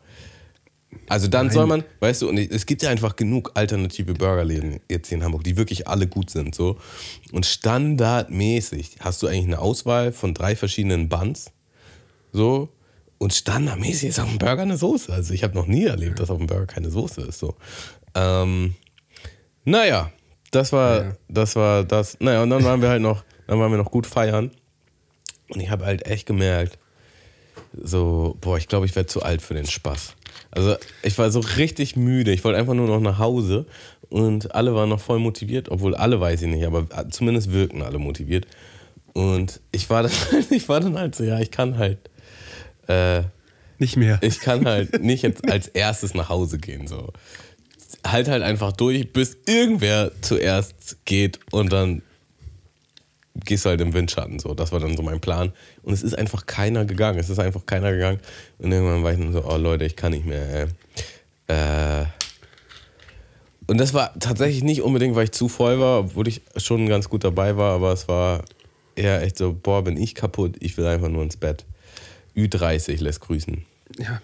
[1.09, 5.09] Also dann soll man, weißt du, und es gibt ja einfach genug alternative Burgerläden jetzt
[5.09, 6.77] hier in Hamburg, die wirklich alle gut sind so.
[7.31, 11.51] Und standardmäßig hast du eigentlich eine Auswahl von drei verschiedenen Buns
[12.31, 12.69] so.
[13.19, 15.11] Und standardmäßig ist auf dem Burger eine Soße.
[15.11, 17.39] Also ich habe noch nie erlebt, dass auf dem Burger keine Soße ist.
[17.39, 17.55] So.
[18.13, 18.75] Ähm,
[19.65, 20.11] naja,
[20.51, 21.17] das war, Ja.
[21.27, 22.17] das war das.
[22.19, 24.51] Naja, und dann waren wir halt noch, dann waren wir noch gut feiern.
[25.49, 26.77] Und ich habe halt echt gemerkt,
[27.73, 30.13] so, boah, ich glaube, ich werde zu alt für den Spaß.
[30.51, 32.31] Also ich war so richtig müde.
[32.31, 33.65] Ich wollte einfach nur noch nach Hause
[34.09, 37.99] und alle waren noch voll motiviert, obwohl alle weiß ich nicht, aber zumindest wirken alle
[37.99, 38.47] motiviert.
[39.13, 40.11] Und ich war dann,
[40.49, 41.97] ich war dann halt so, ja, ich kann halt,
[42.87, 43.23] äh,
[43.79, 44.19] Nicht mehr.
[44.21, 46.87] ich kann halt nicht jetzt als erstes nach Hause gehen.
[46.87, 47.11] So.
[48.05, 52.01] Halt halt einfach durch, bis irgendwer zuerst geht und dann
[53.47, 54.37] gehst halt im Windschatten.
[54.37, 54.53] So.
[54.53, 55.51] Das war dann so mein Plan.
[55.81, 57.17] Und es ist einfach keiner gegangen.
[57.17, 58.19] Es ist einfach keiner gegangen.
[58.59, 60.67] Und irgendwann war ich dann so, oh Leute, ich kann nicht mehr.
[61.47, 62.01] Ey.
[62.01, 62.05] Äh,
[63.67, 67.09] und das war tatsächlich nicht unbedingt, weil ich zu voll war, obwohl ich schon ganz
[67.09, 68.43] gut dabei war, aber es war
[68.95, 71.65] eher echt so, boah, bin ich kaputt, ich will einfach nur ins Bett.
[72.35, 73.65] Ü30 lässt grüßen.
[73.99, 74.21] Ja.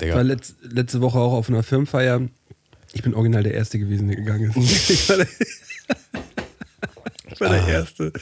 [0.00, 2.22] Ich war letz, letzte Woche auch auf einer Firmenfeier.
[2.92, 4.90] Ich bin original der Erste gewesen, der gegangen ist.
[5.00, 5.28] Ich war der,
[7.32, 8.12] ich war der Erste.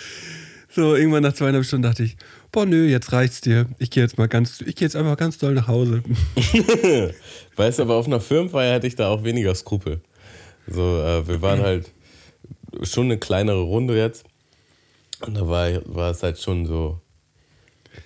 [0.77, 2.19] So, irgendwann nach zweieinhalb Stunden dachte ich,
[2.53, 3.65] boah, nö, jetzt reicht's dir.
[3.79, 6.03] Ich gehe jetzt mal ganz, ich gehe jetzt einfach ganz doll nach Hause.
[7.57, 10.03] Weißt du, aber auf einer Firmenfeier hatte ich da auch weniger Skrupel.
[10.69, 11.91] So, äh, wir waren halt
[12.83, 14.25] schon eine kleinere Runde jetzt.
[15.27, 17.01] Und da war, war es halt schon so.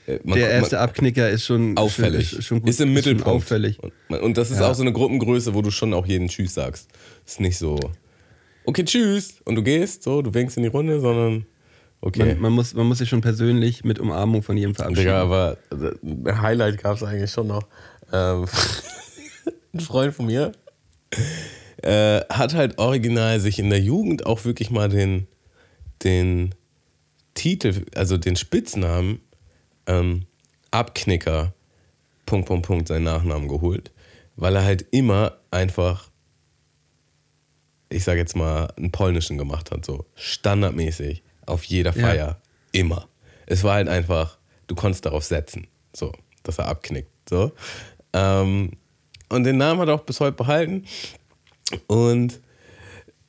[0.07, 2.29] äh, man- der erste man- Abknicker ist schon auffällig.
[2.31, 3.27] Schon, ist, schon gut, ist im Mittelpunkt.
[3.27, 3.79] auffällig.
[3.81, 4.71] Und, und das ist Ja.
[4.71, 6.89] auch so eine Gruppengröße, wo du schon auch jeden Tschüss sagst.
[7.27, 7.81] Ist nicht so,
[8.65, 9.41] okay, tschüss.
[9.45, 11.47] Und du gehst, so, du winkst in die Runde, sondern
[12.03, 12.35] Okay.
[12.35, 15.03] Man, man, muss, man muss sich schon persönlich mit Umarmung von jedem verabschieden.
[15.03, 17.63] Digga, aber äh, ein Highlight gab es eigentlich schon noch.
[18.13, 18.47] Ähm,
[19.75, 20.53] ein Freund von mir
[21.83, 25.27] äh, hat halt original sich in der Jugend auch wirklich mal den,
[26.03, 26.55] den
[27.35, 29.21] Titel, also den Spitznamen
[29.87, 30.27] ähm,
[30.71, 31.53] Abknicker,
[32.27, 33.93] Punkt, Punkt, Punkt, seinen Nachnamen geholt,
[34.37, 36.11] weil er halt immer einfach,
[37.89, 42.07] ich sag jetzt mal, einen polnischen gemacht hat, so standardmäßig auf jeder Ja.
[42.07, 42.41] Feier,
[42.73, 43.09] immer.
[43.47, 47.53] Es war halt einfach, du konntest darauf setzen, so, dass er abknickt, so.
[48.13, 48.73] Ähm,
[49.29, 50.85] und den Namen hat er auch bis heute behalten.
[51.87, 52.41] Und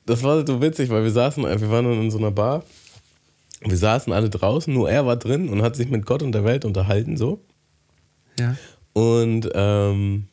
[0.06, 2.64] das war so witzig, weil wir saßen, wir waren dann in so einer Bar.
[3.60, 6.44] Wir saßen alle draußen, nur er war drin und hat sich mit Gott und der
[6.44, 7.40] Welt unterhalten, so.
[8.38, 8.56] Ja.
[8.92, 10.26] Und ähm,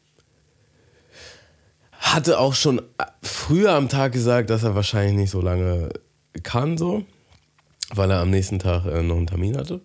[1.91, 2.81] hatte auch schon
[3.21, 5.89] früher am Tag gesagt, dass er wahrscheinlich nicht so lange
[6.41, 7.05] kann, so,
[7.95, 9.81] weil er am nächsten Tag äh, noch einen Termin hatte.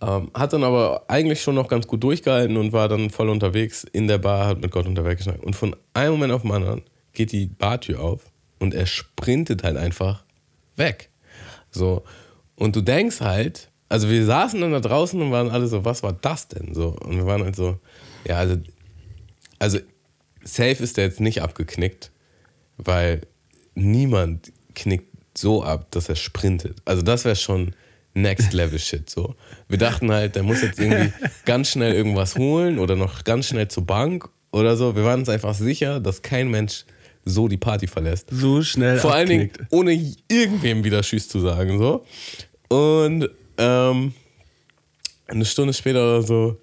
[0.00, 3.84] Ähm, hat dann aber eigentlich schon noch ganz gut durchgehalten und war dann voll unterwegs
[3.84, 5.44] in der Bar, hat mit Gott Welt geschnackt.
[5.44, 9.76] Und von einem Moment auf den anderen geht die Bartür auf und er sprintet halt
[9.76, 10.24] einfach
[10.76, 11.10] weg.
[11.70, 12.04] So.
[12.54, 16.02] Und du denkst halt, also wir saßen dann da draußen und waren alle so, was
[16.02, 16.74] war das denn?
[16.74, 16.90] So.
[16.90, 17.78] Und wir waren halt so,
[18.24, 18.56] ja, also,
[19.58, 19.78] also
[20.44, 22.12] safe ist der jetzt nicht abgeknickt,
[22.76, 23.22] weil
[23.74, 26.78] niemand knickt so ab, dass er sprintet.
[26.84, 27.74] Also das wäre schon
[28.14, 29.34] Next Level Shit so.
[29.68, 31.12] Wir dachten halt, der muss jetzt irgendwie
[31.44, 34.96] ganz schnell irgendwas holen oder noch ganz schnell zur Bank oder so.
[34.96, 36.84] Wir waren uns einfach sicher, dass kein Mensch
[37.24, 38.28] so die Party verlässt.
[38.30, 39.72] So schnell Vor allen Dingen abknickt.
[39.72, 41.78] ohne irgendwem wieder Tschüss zu sagen.
[41.78, 42.04] So.
[42.68, 44.12] Und ähm,
[45.26, 46.58] eine Stunde später oder so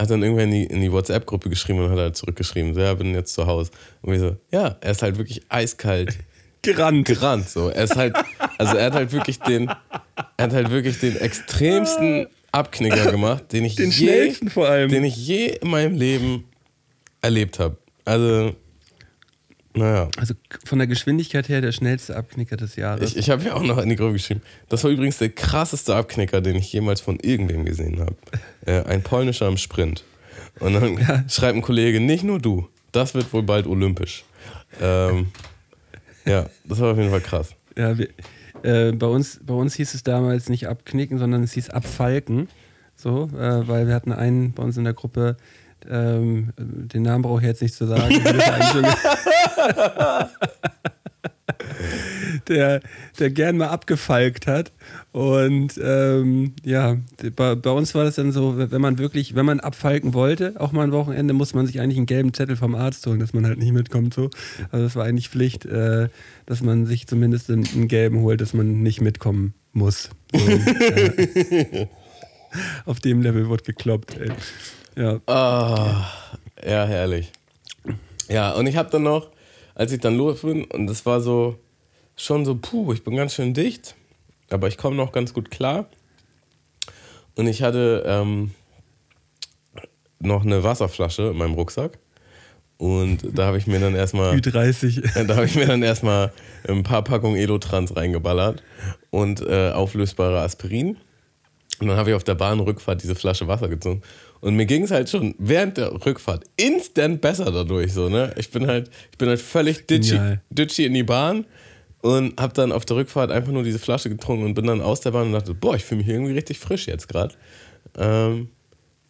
[0.00, 2.94] hat dann irgendwer in die, in die WhatsApp-Gruppe geschrieben und hat halt zurückgeschrieben, so, ja,
[2.94, 3.70] bin jetzt zu Hause.
[4.02, 6.16] Und wir so, ja, er ist halt wirklich eiskalt
[6.76, 7.06] Gerannt.
[7.06, 7.48] gerannt.
[7.48, 7.68] So.
[7.68, 8.16] Er ist halt,
[8.58, 9.68] also er hat halt wirklich den,
[10.36, 14.90] er hat halt wirklich den extremsten Abknicker gemacht, den ich Den je, schnellsten vor allem.
[14.90, 16.44] den ich je in meinem Leben
[17.20, 17.76] erlebt habe.
[18.04, 18.54] Also,
[19.74, 20.08] naja.
[20.16, 23.10] Also von der Geschwindigkeit her der schnellste Abknicker des Jahres.
[23.10, 24.42] Ich, ich habe ja auch noch in die Gruppe geschrieben.
[24.68, 28.16] Das war übrigens der krasseste Abknicker, den ich jemals von irgendwem gesehen habe.
[28.64, 30.04] Äh, ein polnischer im Sprint.
[30.58, 34.24] Und dann schreibt ein Kollege, nicht nur du, das wird wohl bald olympisch.
[34.80, 35.32] Ähm,
[36.28, 37.54] ja, das war auf jeden Fall krass.
[37.76, 38.08] Ja, wir,
[38.62, 42.48] äh, bei, uns, bei uns hieß es damals nicht abknicken, sondern es hieß abfalken.
[42.96, 45.36] So, äh, weil wir hatten einen bei uns in der Gruppe,
[45.88, 48.08] ähm, den Namen brauche ich jetzt nicht zu sagen.
[52.48, 52.80] der,
[53.18, 54.72] der gern mal abgefalkt hat.
[55.12, 56.98] Und ähm, ja,
[57.34, 60.72] bei, bei uns war das dann so, wenn man wirklich, wenn man abfalken wollte, auch
[60.72, 63.46] mal ein Wochenende, muss man sich eigentlich einen gelben Zettel vom Arzt holen, dass man
[63.46, 64.12] halt nicht mitkommt.
[64.12, 64.28] So.
[64.70, 66.08] Also das war eigentlich Pflicht, äh,
[66.44, 70.10] dass man sich zumindest einen, einen gelben holt, dass man nicht mitkommen muss.
[70.32, 71.86] Äh,
[72.84, 74.16] auf dem Level wird gekloppt.
[74.18, 74.30] Ey.
[74.94, 75.20] Ja.
[75.26, 76.06] Ah,
[76.62, 77.32] ja, herrlich.
[78.28, 79.30] Ja, und ich habe dann noch,
[79.74, 81.58] als ich dann los bin, und das war so,
[82.14, 83.94] schon so, puh, ich bin ganz schön dicht,
[84.50, 85.88] aber ich komme noch ganz gut klar.
[87.34, 88.50] Und ich hatte ähm,
[90.20, 91.98] noch eine Wasserflasche in meinem Rucksack.
[92.78, 94.34] Und da habe ich mir dann erstmal.
[94.36, 95.26] Ü30.
[95.26, 96.32] Da habe ich mir dann erstmal
[96.66, 98.62] ein paar Packungen Elotrans reingeballert
[99.10, 100.96] und äh, auflösbare Aspirin.
[101.80, 104.02] Und dann habe ich auf der Bahnrückfahrt diese Flasche Wasser gezogen.
[104.40, 107.92] Und mir ging es halt schon während der Rückfahrt instant besser dadurch.
[107.92, 108.32] So, ne?
[108.36, 111.46] Ich bin halt, ich bin halt völlig ditchy, ditchy in die Bahn
[112.02, 115.00] und habe dann auf der Rückfahrt einfach nur diese Flasche getrunken und bin dann aus
[115.00, 117.34] der Bahn und dachte, boah, ich fühle mich irgendwie richtig frisch jetzt gerade.
[117.96, 118.48] Ähm,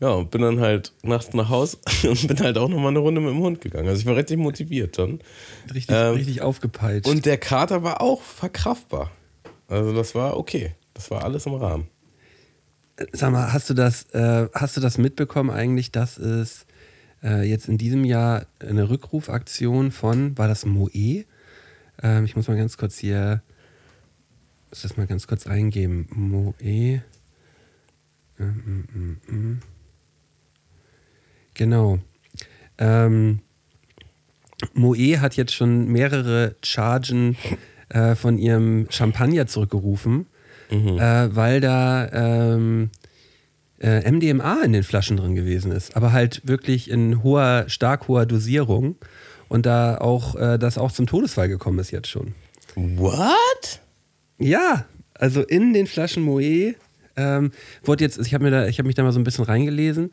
[0.01, 3.21] ja, und bin dann halt nachts nach Haus und bin halt auch nochmal eine Runde
[3.21, 3.89] mit dem Hund gegangen.
[3.89, 5.21] Also ich war richtig motiviert dann.
[5.75, 7.11] Richtig, Ähm, richtig aufgepeitscht.
[7.11, 9.11] Und der Kater war auch verkraftbar.
[9.67, 10.75] Also das war okay.
[10.95, 11.89] Das war alles im Rahmen.
[13.13, 16.67] Sag mal, hast du das, äh, hast du das mitbekommen eigentlich, dass es
[17.23, 21.25] äh, jetzt in diesem Jahr eine Rückrufaktion von, war das Moe?
[22.03, 23.43] Ähm, ich muss mal ganz kurz hier,
[24.71, 26.07] muss das mal ganz kurz eingeben.
[26.11, 27.03] Moe.
[28.39, 29.61] Mm, mm, mm.
[31.55, 31.99] Genau.
[32.79, 33.41] Ähm,
[34.75, 37.37] Moe hat jetzt schon mehrere Chargen
[37.89, 40.27] äh, von ihrem Champagner zurückgerufen,
[40.71, 42.91] äh, weil da ähm,
[43.81, 45.97] äh, MDMA in den Flaschen drin gewesen ist.
[45.97, 48.97] Aber halt wirklich in hoher, stark hoher Dosierung.
[49.49, 52.35] Und da auch äh, das auch zum Todesfall gekommen ist jetzt schon.
[52.75, 53.81] What?
[54.39, 56.75] Ja, also in den Flaschen Moe
[57.17, 57.51] ähm,
[57.83, 60.13] wurde jetzt, ich habe mir da, ich habe mich da mal so ein bisschen reingelesen.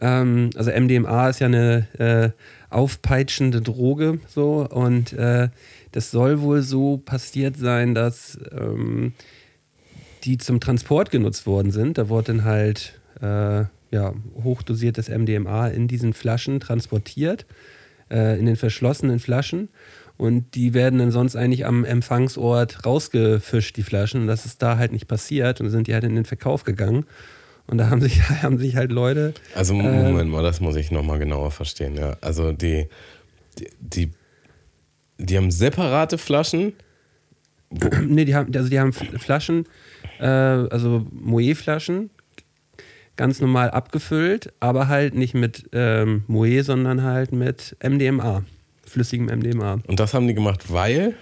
[0.00, 2.30] Ähm, also MDMA ist ja eine äh,
[2.70, 5.48] aufpeitschende Droge so und äh,
[5.92, 9.12] das soll wohl so passiert sein, dass ähm,
[10.24, 11.98] die zum Transport genutzt worden sind.
[11.98, 17.46] Da wurde dann halt äh, ja, hochdosiertes MDMA in diesen Flaschen transportiert,
[18.10, 19.68] äh, in den verschlossenen Flaschen.
[20.16, 24.22] Und die werden dann sonst eigentlich am Empfangsort rausgefischt, die Flaschen.
[24.22, 25.60] Und das ist da halt nicht passiert.
[25.60, 27.06] Und sind die halt in den Verkauf gegangen.
[27.68, 29.34] Und da haben sich, haben sich halt Leute.
[29.54, 31.96] Also äh, Moment mal, das muss ich nochmal genauer verstehen.
[31.96, 32.16] Ja.
[32.20, 32.88] Also die,
[33.58, 34.10] die, die,
[35.18, 36.72] die haben separate Flaschen.
[38.06, 39.66] nee, die haben, also die haben Flaschen,
[40.18, 42.10] äh, also Moët-Flaschen,
[43.18, 48.44] ganz normal abgefüllt, aber halt nicht mit ähm, Moët, sondern halt mit MDMA,
[48.86, 49.80] flüssigem MDMA.
[49.86, 51.14] Und das haben die gemacht, weil.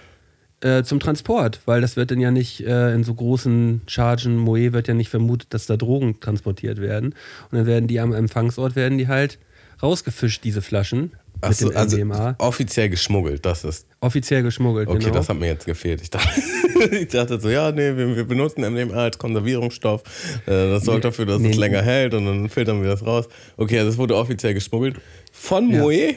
[0.59, 4.73] Äh, zum Transport, weil das wird dann ja nicht äh, in so großen Chargen, Moët
[4.73, 7.13] wird ja nicht vermutet, dass da Drogen transportiert werden.
[7.51, 9.37] Und dann werden die am Empfangsort, werden die halt
[9.83, 12.35] rausgefischt, diese Flaschen Ach mit so, dem also MDMA.
[12.39, 13.87] offiziell geschmuggelt, das ist.
[13.99, 15.13] Offiziell geschmuggelt, Okay, genau.
[15.15, 16.01] das hat mir jetzt gefehlt.
[16.01, 16.41] Ich dachte,
[16.91, 20.03] ich dachte so, ja, nee, wir, wir benutzen MDMA als Konservierungsstoff.
[20.45, 21.61] Äh, das sorgt Nee, dafür, dass nee, es nee.
[21.61, 23.27] länger hält und dann filtern wir das raus.
[23.57, 24.95] Okay, also es wurde offiziell geschmuggelt.
[25.31, 25.81] Von Ja.
[25.81, 26.15] Moe?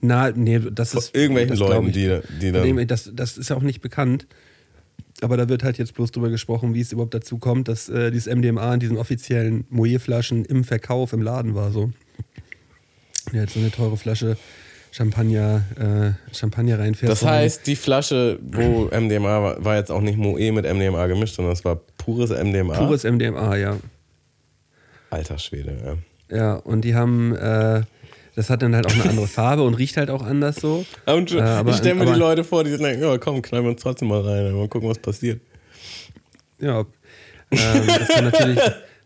[0.00, 1.16] Na, nee, das Von ist.
[1.16, 1.92] irgendwelchen das Leuten, ich.
[1.94, 2.86] die, die Von dann.
[2.86, 4.26] Das, das ist ja auch nicht bekannt.
[5.20, 8.12] Aber da wird halt jetzt bloß drüber gesprochen, wie es überhaupt dazu kommt, dass äh,
[8.12, 11.72] dieses MDMA in diesen offiziellen Moët-Flaschen im Verkauf im Laden war.
[11.72, 11.90] So.
[13.32, 14.36] Ja, jetzt so eine teure Flasche
[14.90, 15.62] Champagner,
[16.30, 17.10] äh, Champagner reinfährst.
[17.22, 21.34] Das heißt, die Flasche, wo MDMA war, war jetzt auch nicht Moe mit MDMA gemischt,
[21.34, 22.74] sondern es war pures MDMA.
[22.78, 23.76] pures MDMA, ja.
[25.10, 25.76] Alter Schwede,
[26.30, 26.36] ja.
[26.36, 27.82] Ja, und die haben, äh,
[28.34, 30.84] das hat dann halt auch eine andere Farbe und riecht halt auch anders so.
[31.06, 33.64] Und Äh, aber- ich stelle mir die aber- Leute vor, die denken, ja komm, knallen
[33.64, 35.40] wir uns trotzdem mal rein, mal gucken, was passiert.
[36.60, 36.86] Ja, ähm,
[37.86, 38.60] das, kann natürlich,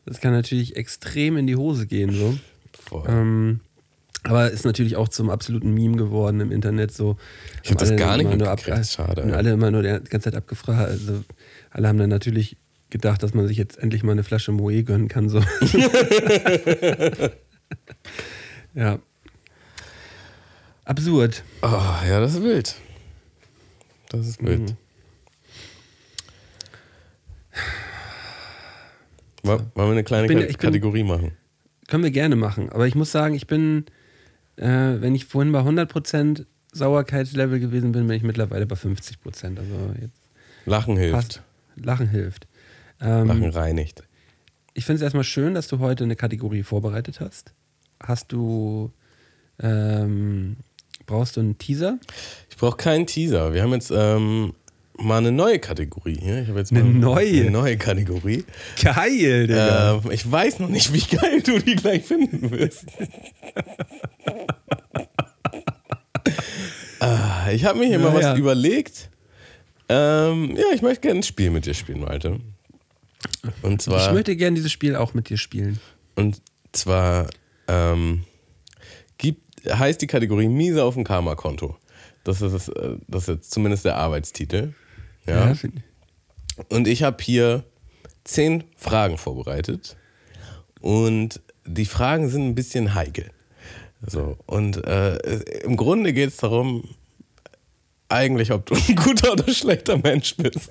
[0.07, 2.35] das kann natürlich extrem in die Hose gehen, so.
[2.89, 3.05] Voll.
[3.09, 3.61] Ähm,
[4.25, 6.93] aber ist natürlich auch zum absoluten Meme geworden im Internet.
[6.93, 7.17] So,
[7.63, 10.89] Ich hab das gar nicht mitgekriegt, schade, Und alle immer nur die ganze Zeit abgefragt.
[10.91, 11.25] Also,
[11.71, 12.57] alle haben dann natürlich
[12.91, 15.29] gedacht, dass man sich jetzt endlich mal eine Flasche Moe gönnen kann.
[15.29, 15.41] So.
[18.75, 18.99] ja.
[20.85, 21.43] Absurd.
[21.63, 21.69] Oh,
[22.07, 22.75] ja, das ist wild.
[24.11, 24.61] Das ist wild.
[24.61, 24.77] Mhm.
[29.45, 31.33] Woll- Wollen wir eine kleine bin- Ka- ich bin- Kategorie machen?
[31.89, 32.71] Können wir gerne machen.
[32.71, 33.85] Aber ich muss sagen, ich bin,
[34.57, 39.59] äh, wenn ich vorhin bei 100% Sauerkeitslevel gewesen bin, bin ich mittlerweile bei 50%.
[39.59, 40.21] Also jetzt
[40.65, 41.15] Lachen hilft.
[41.15, 41.43] passt.
[41.77, 42.47] Lachen hilft.
[43.01, 44.03] Ähm, Lachen reinigt.
[44.75, 47.53] Ich finde es erstmal schön, dass du heute eine Kategorie vorbereitet hast.
[48.01, 48.91] Hast du,
[49.61, 50.57] ähm,
[51.05, 51.99] brauchst du einen Teaser?
[52.49, 53.53] Ich brauche keinen Teaser.
[53.53, 54.55] Wir haben jetzt ähm,
[55.03, 56.43] mal eine neue Kategorie hier.
[56.43, 57.43] Ich habe jetzt Eine mal neue?
[57.43, 58.45] Eine neue Kategorie.
[58.83, 60.01] Geil, Digga.
[60.05, 62.87] Ähm, ich weiß noch nicht, wie geil du die gleich finden wirst.
[67.01, 68.33] ah, ich habe mir hier mal Naja.
[68.33, 69.11] was überlegt.
[69.89, 72.41] Ähm, ja, ich möchte gerne ein Spiel mit dir spielen, Malte.
[73.63, 74.07] Und zwar.
[74.07, 75.79] ich möchte gerne dieses Spiel auch mit dir spielen.
[76.15, 76.41] Und
[76.73, 77.29] zwar
[77.69, 78.25] ähm,
[79.19, 81.77] gibt, heißt die Kategorie Miese auf dem Karma-Konto.
[82.25, 84.73] Das ist, äh, das ist jetzt zumindest der Arbeitstitel.
[85.27, 85.55] Ja.
[85.55, 85.83] find-
[86.69, 87.65] Und ich habe hier
[88.25, 89.97] zehn Fragen vorbereitet.
[90.81, 93.31] Und die Fragen sind ein bisschen heikel.
[94.05, 95.17] So, und äh,
[95.63, 96.89] im Grunde geht es darum,
[98.09, 100.71] eigentlich, ob du ein guter oder schlechter Mensch bist.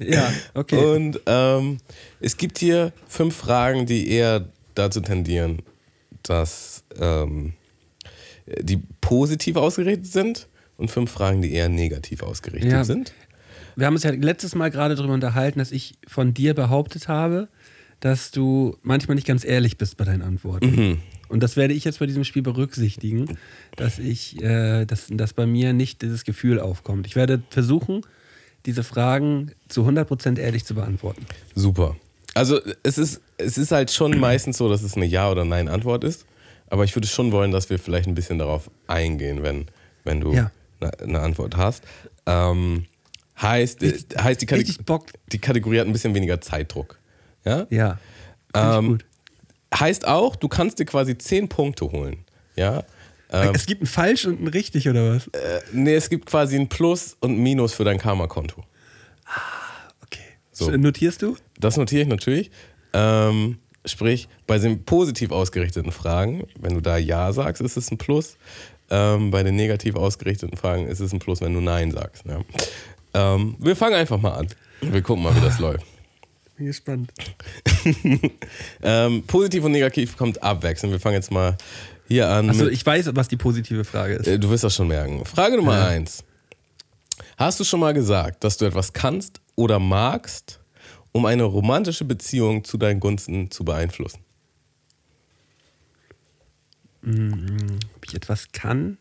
[0.00, 0.76] ja okay.
[0.96, 1.78] Und ähm,
[2.20, 5.62] es gibt hier fünf Fragen, die eher dazu tendieren,
[6.24, 7.52] dass ähm,
[8.60, 12.82] die positiv ausgerichtet sind und fünf Fragen, die eher negativ ausgerichtet Ja.
[12.84, 13.14] sind.
[13.80, 17.48] Wir haben uns ja letztes Mal gerade darüber unterhalten, dass ich von dir behauptet habe,
[18.00, 20.70] dass du manchmal nicht ganz ehrlich bist bei deinen Antworten.
[20.74, 20.98] Mhm.
[21.28, 23.38] Und das werde ich jetzt bei diesem Spiel berücksichtigen,
[23.76, 27.06] dass ich, äh, dass, dass bei mir nicht dieses Gefühl aufkommt.
[27.06, 28.02] Ich werde versuchen,
[28.66, 31.24] diese Fragen zu 100% ehrlich zu beantworten.
[31.54, 31.96] Super.
[32.34, 36.04] Also es ist, es ist halt schon meistens so, dass es eine Ja- oder Nein-Antwort
[36.04, 36.26] ist.
[36.68, 39.66] Aber ich würde schon wollen, dass wir vielleicht ein bisschen darauf eingehen, wenn,
[40.04, 40.50] wenn du Ja.
[40.80, 41.82] eine, eine Antwort hast.
[42.26, 42.84] Ähm,
[43.40, 45.06] heißt, äh, heißt die, Kate- richtig Bock.
[45.32, 46.98] die Kategorie hat ein bisschen weniger Zeitdruck.
[47.44, 47.66] Ja?
[47.70, 47.98] Ja.
[48.54, 49.04] Ähm, gut.
[49.74, 52.24] Heißt auch, du kannst dir quasi 10 Punkte holen.
[52.56, 52.82] Ja?
[53.32, 55.28] Ähm, es gibt ein Falsch und ein Richtig, oder was?
[55.28, 58.64] äh, nee, es gibt quasi ein Plus und ein Minus für dein Karma-Konto.
[60.04, 60.20] Okay.
[60.50, 60.70] so.
[60.70, 61.36] Notierst du?
[61.58, 62.50] Das notiere ich natürlich.
[62.92, 67.98] Ähm, sprich, bei den positiv ausgerichteten Fragen, wenn du da Ja sagst, ist es ein
[67.98, 68.36] Plus.
[68.90, 72.24] Ähm, bei den negativ ausgerichteten Fragen ist es ein Plus, wenn du Nein sagst.
[72.26, 72.40] Ja.
[73.14, 74.48] Ähm, wir fangen einfach mal an.
[74.80, 75.84] Wir gucken mal, wie das läuft.
[76.56, 77.12] Bin gespannt.
[78.82, 80.92] Ähm, positiv und negativ kommt abwechselnd.
[80.92, 81.56] Wir fangen jetzt mal
[82.08, 82.46] hier an.
[82.46, 84.26] Mit- ich weiß, was die positive Frage ist.
[84.26, 85.24] Äh, Du wirst das schon merken.
[85.24, 85.86] Frage Nummer Ja.
[85.86, 86.22] eins.
[87.36, 90.60] Hast du schon mal gesagt, dass du etwas kannst oder magst
[91.12, 94.20] um eine romantische Beziehung zu deinen Gunsten zu beeinflussen?
[97.02, 98.98] Ob ich etwas kann?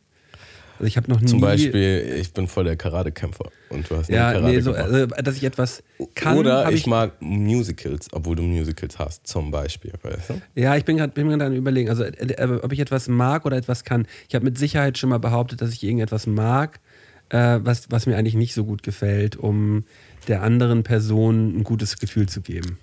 [0.79, 1.27] Also ich habe noch nie.
[1.27, 5.07] Zum Beispiel, ich bin voll der Karatekämpfer und du hast Ja, Karate nee, so, also,
[5.07, 5.83] dass ich etwas
[6.15, 6.37] kann.
[6.37, 9.91] Oder hab ich, mag Musicals, obwohl du Musicals hast, zum Beispiel.
[10.01, 10.41] Weißt du?
[10.55, 13.83] Ja, ich bin gerade am überlegen, also äh, äh, ob ich etwas mag oder etwas
[13.83, 14.07] kann.
[14.29, 16.79] Ich habe mit Sicherheit schon mal behauptet, dass ich irgendetwas mag,
[17.27, 19.83] äh, was, was mir eigentlich nicht so gut gefällt, um
[20.29, 22.79] der anderen Person ein gutes Gefühl zu geben.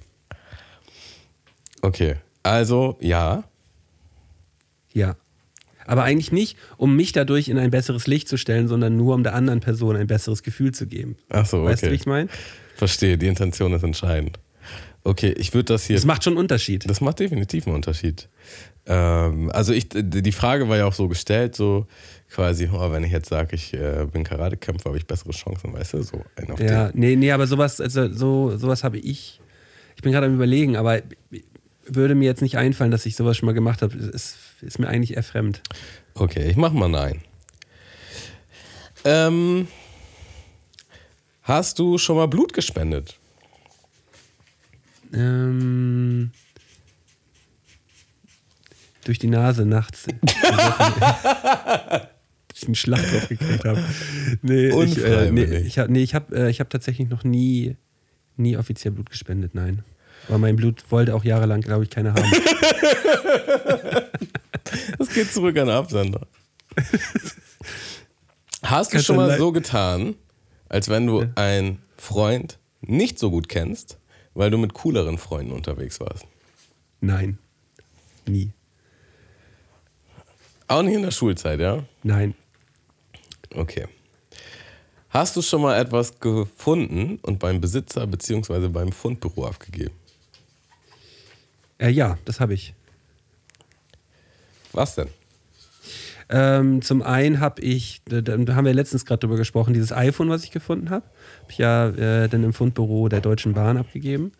[1.80, 3.44] Okay, also ja.
[4.92, 5.16] Ja.
[5.86, 9.22] Aber eigentlich nicht, um mich dadurch in ein besseres Licht zu stellen, sondern nur um
[9.22, 11.16] der anderen Person ein besseres Gefühl zu geben.
[11.28, 11.68] Ach so, okay.
[11.70, 12.28] Weißt du, wie ich meine?
[12.74, 14.38] Verstehe, die Intention ist entscheidend.
[15.04, 15.94] Okay, ich würde das hier.
[15.96, 16.88] Das macht schon einen Unterschied.
[16.90, 18.28] Das macht definitiv einen Unterschied.
[18.86, 21.86] Ähm, also ich, die Frage war ja auch so gestellt, so
[22.28, 25.94] quasi, oh, wenn ich jetzt sage, ich äh, bin Karatekämpfer, habe ich bessere Chancen, weißt
[25.94, 27.00] du, so ein auf Ja, den.
[27.00, 29.40] nee, nee, aber sowas, also so, sowas habe ich.
[29.94, 31.00] Ich bin gerade am überlegen, aber
[31.86, 33.96] würde mir jetzt nicht einfallen, dass ich sowas schon mal gemacht habe.
[33.96, 35.62] Es ist mir eigentlich eher fremd.
[36.14, 37.22] Okay, ich mach mal nein.
[39.04, 39.68] Ähm,
[41.42, 43.18] hast du schon mal Blut gespendet?
[45.12, 46.32] Ähm,
[49.04, 50.06] durch die Nase nachts.
[52.56, 53.82] ich einen Schlag drauf gekriegt habe.
[54.42, 57.76] Nee, ich, äh, nee, ich habe nee, ich hab, äh, ich hab tatsächlich noch nie,
[58.36, 59.84] nie offiziell Blut gespendet, nein.
[60.28, 62.24] Aber mein Blut wollte auch jahrelang, glaube ich, keiner haben.
[64.98, 66.26] Das geht zurück an Absender.
[68.62, 70.14] Hast du schon mal so getan,
[70.68, 73.98] als wenn du einen Freund nicht so gut kennst,
[74.34, 76.26] weil du mit cooleren Freunden unterwegs warst?
[77.00, 77.38] Nein.
[78.26, 78.50] Nie.
[80.68, 81.84] Auch nicht in der Schulzeit, ja?
[82.02, 82.34] Nein.
[83.54, 83.86] Okay.
[85.10, 88.68] Hast du schon mal etwas gefunden und beim Besitzer bzw.
[88.68, 89.94] beim Fundbüro abgegeben?
[91.78, 92.74] Äh, ja, das habe ich.
[94.76, 95.08] Was denn?
[96.28, 100.28] Ähm, zum einen habe ich, da, da haben wir letztens gerade drüber gesprochen, dieses iPhone,
[100.28, 101.04] was ich gefunden habe,
[101.42, 104.32] habe ich ja äh, dann im Fundbüro der Deutschen Bahn abgegeben.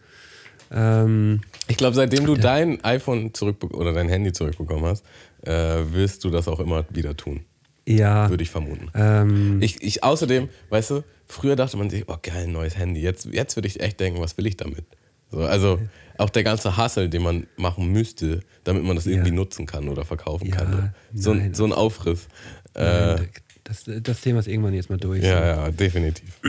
[0.72, 5.05] Ähm, Ich glaube, seitdem du dein iPhone zurück oder dein Handy zurückbekommen hast,
[5.43, 5.53] äh,
[5.93, 7.41] wirst du das auch immer wieder tun.
[7.87, 8.28] ja.
[8.28, 8.91] Würde ich vermuten.
[8.95, 13.01] Ähm, Ich, ich außerdem, weißt du, früher dachte man sich, oh geil, neues Handy.
[13.01, 14.84] Jetzt, jetzt würde ich echt denken, was will ich damit?
[15.30, 15.80] So, also
[16.18, 19.34] auch der ganze Hassel, den man machen müsste, damit man das irgendwie Ja.
[19.34, 20.94] nutzen kann oder verkaufen Ja, kann.
[21.14, 21.54] So, ein- nein.
[21.54, 22.28] so ein Aufriss.
[22.74, 23.28] Äh, nein,
[23.64, 25.22] das, das Thema ist irgendwann jetzt mal durch.
[25.24, 26.40] ja, ja, definitiv.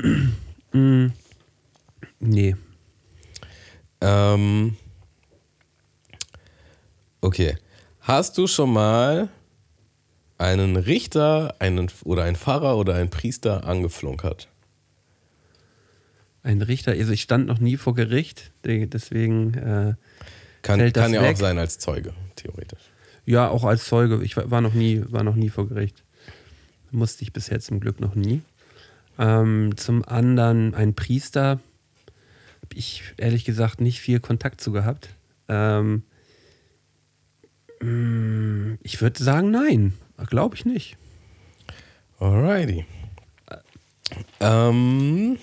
[2.19, 2.55] Nee.
[4.01, 4.75] Ähm,
[7.21, 7.57] okay.
[8.01, 9.29] Hast du schon mal
[10.37, 14.47] einen Richter einen, oder einen Pfarrer oder einen Priester angeflunkert?
[16.47, 19.95] Ein Richter, also ich stand noch nie vor Gericht, de- deswegen, äh,
[20.61, 21.35] Kann, kann ja weg?
[21.35, 22.79] auch sein als Zeuge, theoretisch.
[23.25, 24.23] ja, auch als Zeuge.
[24.23, 26.03] Ich war war noch nie, war noch nie vor Gericht.
[26.91, 28.41] Musste ich bisher zum Glück noch nie.
[29.19, 31.59] Ähm, zum anderen ein Priester,
[32.61, 35.09] habe ich ehrlich gesagt nicht viel Kontakt zu gehabt.
[35.49, 36.03] Ähm,
[37.81, 39.93] mm, ich würde sagen, nein.
[40.27, 40.95] Glaube ich nicht.
[42.19, 42.85] Alrighty.
[44.39, 45.37] Ähm,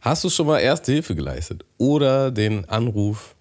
[0.00, 3.34] hast du schon mal Erste Hilfe geleistet oder den Anruf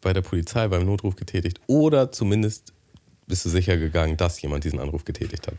[0.00, 2.72] bei der Polizei beim Notruf getätigt oder zumindest
[3.26, 5.54] bist du sicher gegangen, dass jemand diesen Anruf getätigt hat?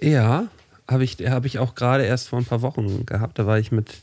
[0.00, 0.46] Ja,
[0.88, 3.38] habe ich, hab ich auch gerade erst vor ein paar Wochen gehabt.
[3.38, 3.94] Da war ich mit,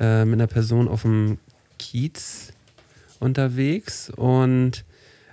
[0.00, 1.38] äh, mit einer Person auf dem
[1.78, 2.52] Kiez
[3.20, 4.84] unterwegs und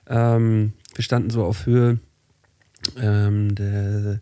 [0.07, 1.99] ähm, wir standen so auf Höhe
[2.97, 4.19] ähm, der,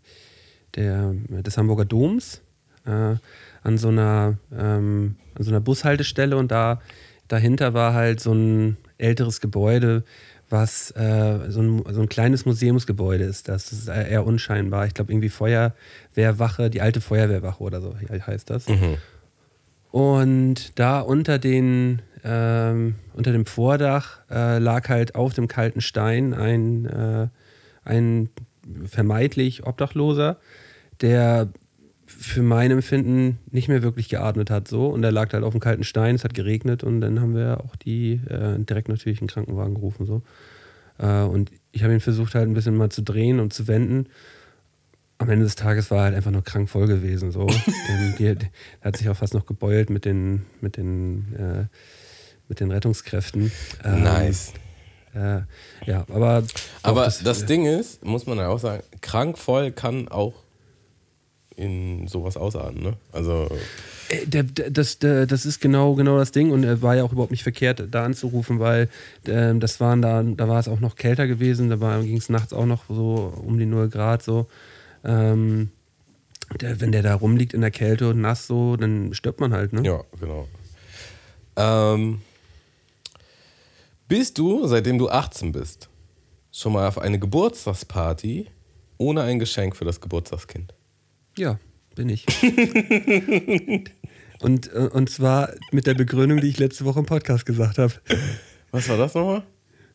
[0.74, 2.40] der, des Hamburger Doms
[2.86, 3.16] äh,
[3.68, 6.80] an, so einer, ähm, an so einer Bushaltestelle und da
[7.28, 10.04] dahinter war halt so ein älteres Gebäude,
[10.48, 13.48] was äh, so, ein, so ein kleines Museumsgebäude ist.
[13.48, 14.86] Das ist eher unscheinbar.
[14.86, 18.66] Ich glaube, irgendwie Feuerwehrwache, die alte Feuerwehrwache oder so heißt das.
[19.90, 26.32] Und da unter, den, ähm, unter dem Vordach äh, lag halt auf dem kalten Stein
[26.32, 27.28] ein, äh,
[27.84, 28.30] ein
[28.86, 30.38] vermeintlich Obdachloser,
[31.02, 31.48] der
[32.08, 34.66] für mein Empfinden nicht mehr wirklich geatmet hat.
[34.66, 34.88] So.
[34.88, 37.60] Und er lag halt auf dem kalten Stein, es hat geregnet und dann haben wir
[37.64, 40.06] auch die äh, direkt natürlich einen Krankenwagen gerufen.
[40.06, 40.22] So.
[40.98, 44.06] Äh, und ich habe ihn versucht halt ein bisschen mal zu drehen und zu wenden.
[45.18, 47.30] Am Ende des Tages war er halt einfach nur krank voll gewesen.
[47.30, 47.46] So.
[47.88, 48.46] Denn die, die,
[48.80, 51.64] er hat sich auch fast noch gebeult mit den, mit den, äh,
[52.48, 53.52] mit den Rettungskräften.
[53.84, 54.54] Ähm, nice.
[55.14, 55.40] Äh,
[55.86, 56.42] ja, aber.
[56.82, 60.34] Aber das, Ding ist, muss man ja auch sagen, krank voll kann auch
[61.58, 62.82] in sowas ausarten.
[62.82, 62.94] Ne?
[63.12, 63.48] Also
[64.08, 67.04] Äh, Der, der, das, der, das ist genau, genau das Ding und er war ja
[67.04, 68.88] auch überhaupt nicht verkehrt, da anzurufen, weil
[69.26, 72.52] ähm, das waren da, da war es auch noch kälter gewesen, da ging es nachts
[72.52, 74.46] auch noch so um die 0 Grad so.
[75.04, 75.70] Ähm,
[76.58, 79.82] wenn der da rumliegt in der Kälte und nass so, dann stirbt man halt, ne?
[79.84, 80.48] Ja, genau.
[81.56, 82.22] Ähm,
[84.08, 85.90] bist du, seitdem du 18 bist,
[86.50, 88.46] schon mal auf eine Geburtstagsparty
[88.96, 90.72] ohne ein Geschenk für das Geburtstagskind?
[91.38, 91.58] Ja,
[91.94, 92.26] bin ich.
[94.40, 97.92] und, äh, und zwar mit der Begründung, die ich letzte Woche im Podcast gesagt habe.
[98.72, 99.44] Was war das nochmal?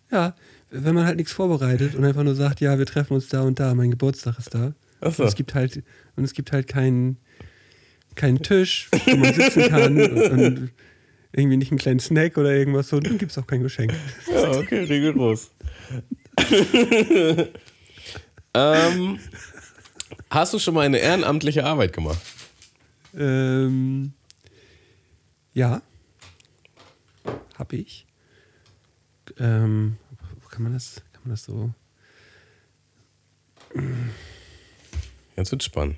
[0.10, 0.36] Ja,
[0.70, 3.60] wenn man halt nichts vorbereitet und einfach nur sagt, ja, wir treffen uns da und
[3.60, 4.74] da, mein Geburtstag ist da.
[5.02, 5.24] Ach so.
[5.24, 5.84] Und es gibt halt,
[6.16, 7.18] und es gibt halt keinen
[8.16, 10.72] keinen Tisch, wo man sitzen kann und, und
[11.34, 13.94] irgendwie nicht einen kleinen Snack oder irgendwas so, dann gibt es auch kein Geschenk.
[14.32, 15.52] Ja, okay, rigoros.
[18.54, 19.20] ähm,
[20.30, 22.22] hast du schon mal eine ehrenamtliche Arbeit gemacht?
[23.16, 24.14] Ähm,
[25.54, 25.82] ja,
[27.56, 28.06] habe ich.
[29.38, 29.98] Ähm,
[30.50, 31.74] kann man das, kann man das so?
[35.36, 35.98] Jetzt wird spannend.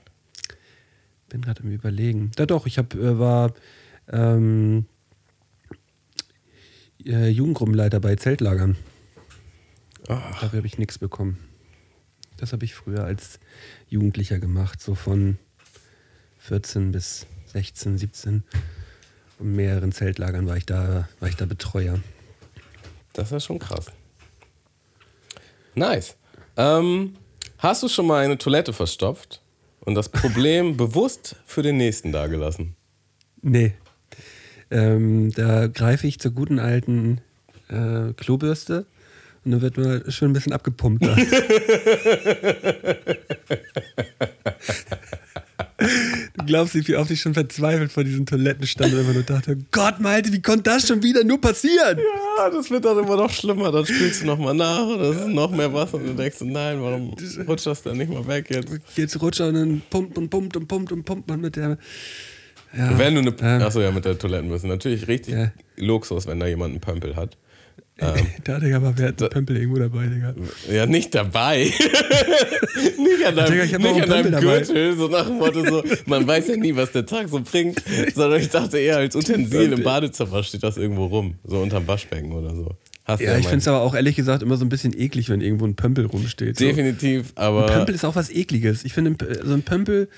[1.29, 2.31] Bin gerade im Überlegen.
[2.37, 3.53] Ja, doch, ich hab, äh, war
[4.07, 4.85] ähm,
[7.05, 8.77] äh, Jugendgruppenleiter bei Zeltlagern.
[10.07, 11.37] Dafür habe ich nichts bekommen.
[12.37, 13.39] Das habe ich früher als
[13.87, 15.37] Jugendlicher gemacht, so von
[16.39, 18.43] 14 bis 16, 17.
[19.39, 21.99] In mehreren Zeltlagern war ich da, war ich da Betreuer.
[23.13, 23.85] Das ist schon krass.
[25.73, 26.15] Nice.
[26.57, 27.15] Ähm,
[27.57, 29.41] hast du schon mal eine Toilette verstopft
[29.81, 32.75] und das Problem bewusst für den nächsten dagelassen?
[33.41, 33.73] Nee.
[34.71, 37.21] Ähm, da greife ich zur guten alten
[37.69, 38.85] äh, Klobürste
[39.45, 41.03] und dann wird mal schön ein bisschen abgepumpt.
[46.37, 49.23] Du glaubst nicht, wie oft ich schon verzweifelt vor diesen Toiletten stand und immer nur
[49.23, 51.99] dachte, Gott Malte, wie konnte das schon wieder nur passieren?
[52.37, 53.71] Ja, das wird dann immer noch schlimmer.
[53.71, 56.81] Dann spielst du nochmal nach und es ist noch mehr Wasser und du denkst, nein,
[56.81, 57.15] warum
[57.47, 58.69] rutscht das denn nicht mal weg jetzt?
[58.95, 61.77] Jetzt rutscht er und dann pumpt und pumpt und pumpt und pumpt man mit der...
[62.77, 64.67] Ja, Wenn du eine, ähm, achso, ja, mit der Toilettenbüste.
[64.67, 65.51] Natürlich richtig Ja.
[65.77, 67.37] Luxus, wenn da jemand einen Pömpel hat.
[68.43, 70.35] da, Digga, aber wer hat Pömpel irgendwo dabei, Digga?
[70.69, 71.59] Ja, nicht dabei.
[72.97, 74.41] nicht an deinem, Digga, nicht an deinem.
[74.41, 77.81] Gürtel, so nach dem Motto so, man weiß ja nie, was der Tag so bringt,
[78.13, 82.33] sondern ich dachte eher als Utensil im Badezimmer steht das irgendwo rum, so unterm Waschbecken
[82.33, 82.75] oder so.
[83.05, 85.29] Hast du Ja, ich finde es aber auch ehrlich gesagt immer so ein bisschen eklig,
[85.29, 86.57] wenn irgendwo ein Pömpel rumsteht.
[86.57, 86.65] So.
[86.65, 88.83] Definitiv, aber Pömpel ist auch was Ekliges.
[88.83, 90.09] Ich finde, so ein Pömpel,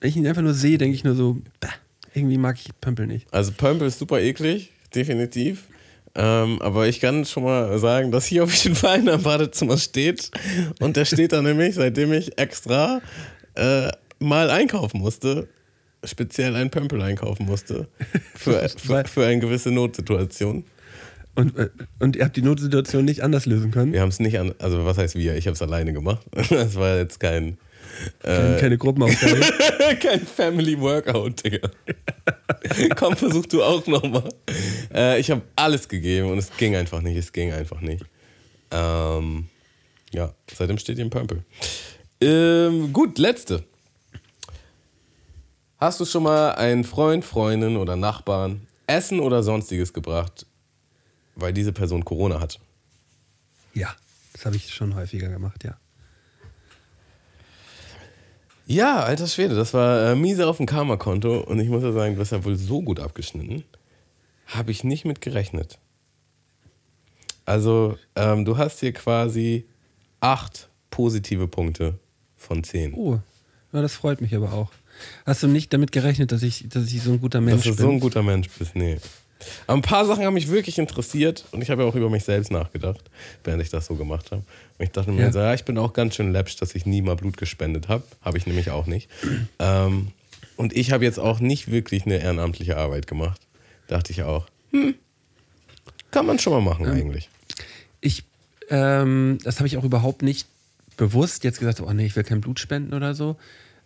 [0.00, 1.68] wenn ich ihn einfach nur sehe, denke ich nur so, bah,
[2.14, 3.32] irgendwie mag ich Pömpel nicht.
[3.32, 5.64] also Pömpel ist super eklig, definitiv.
[6.18, 9.76] Ähm, aber ich kann schon mal sagen, dass hier auf jeden Fall in einem Badezimmer
[9.76, 10.30] steht.
[10.80, 13.02] Und der steht da nämlich, seitdem ich extra
[13.54, 15.46] äh, mal einkaufen musste,
[16.04, 17.88] speziell einen Pömpel einkaufen musste.
[18.34, 20.64] Für, für, für eine gewisse Notsituation.
[21.34, 23.92] Und, äh, und ihr habt die Notsituation nicht anders lösen können?
[23.92, 25.36] Wir haben es nicht an, also was heißt wir?
[25.36, 26.26] Ich habe es alleine gemacht.
[26.48, 27.58] Das war jetzt kein,
[28.22, 29.40] Keine, keine Gruppenaufgabe.
[30.00, 31.68] kein Family Workout, Digga.
[32.96, 34.28] Komm, versuch du auch nochmal.
[34.92, 37.16] Äh, ich habe alles gegeben und es ging einfach nicht.
[37.16, 38.04] Es ging einfach nicht.
[38.70, 39.46] Ähm,
[40.12, 41.44] ja, seitdem steht hier ein Pömpel.
[42.20, 43.64] Ähm, gut, letzte.
[45.78, 50.46] Hast du schon mal einen Freund, Freundin oder Nachbarn Essen oder sonstiges gebracht,
[51.34, 52.58] weil diese Person Corona hat?
[53.76, 53.94] ja,
[54.32, 55.76] das habe ich schon häufiger gemacht, ja.
[58.66, 62.16] Ja, alter Schwede, das war äh, miese auf dem Karma-Konto und ich muss ja sagen,
[62.16, 63.64] du hast ja wohl so gut abgeschnitten.
[64.46, 65.78] Habe ich nicht mit gerechnet.
[67.44, 69.66] Also, ähm, du hast hier quasi
[70.18, 71.98] acht positive Punkte
[72.36, 72.92] von zehn.
[72.94, 73.20] Oh,
[73.72, 74.72] ja, das freut mich aber auch.
[75.24, 77.76] Hast du nicht damit gerechnet, dass ich, dass ich so ein guter Mensch Dass du
[77.76, 77.86] bin?
[77.86, 78.98] so ein guter Mensch bist, nee.
[79.66, 82.24] Aber ein paar Sachen haben mich wirklich interessiert und ich habe ja auch über mich
[82.24, 83.02] selbst nachgedacht,
[83.44, 84.42] während ich das so gemacht habe.
[84.78, 85.32] Und ich dachte mir, Ja.
[85.32, 88.04] so, ja, ich bin auch ganz schön läppsch, dass ich nie mal Blut gespendet habe.
[88.22, 89.08] Habe ich nämlich auch nicht.
[89.58, 90.08] ähm,
[90.56, 93.40] und ich habe jetzt auch nicht wirklich eine ehrenamtliche Arbeit gemacht.
[93.88, 94.94] Dachte ich auch, hm,
[96.10, 97.28] kann man schon mal machen eigentlich.
[98.00, 98.24] ich,
[98.70, 100.48] ähm, das habe ich auch überhaupt nicht
[100.96, 103.36] bewusst jetzt gesagt, oh nee, ich will kein Blut spenden oder so.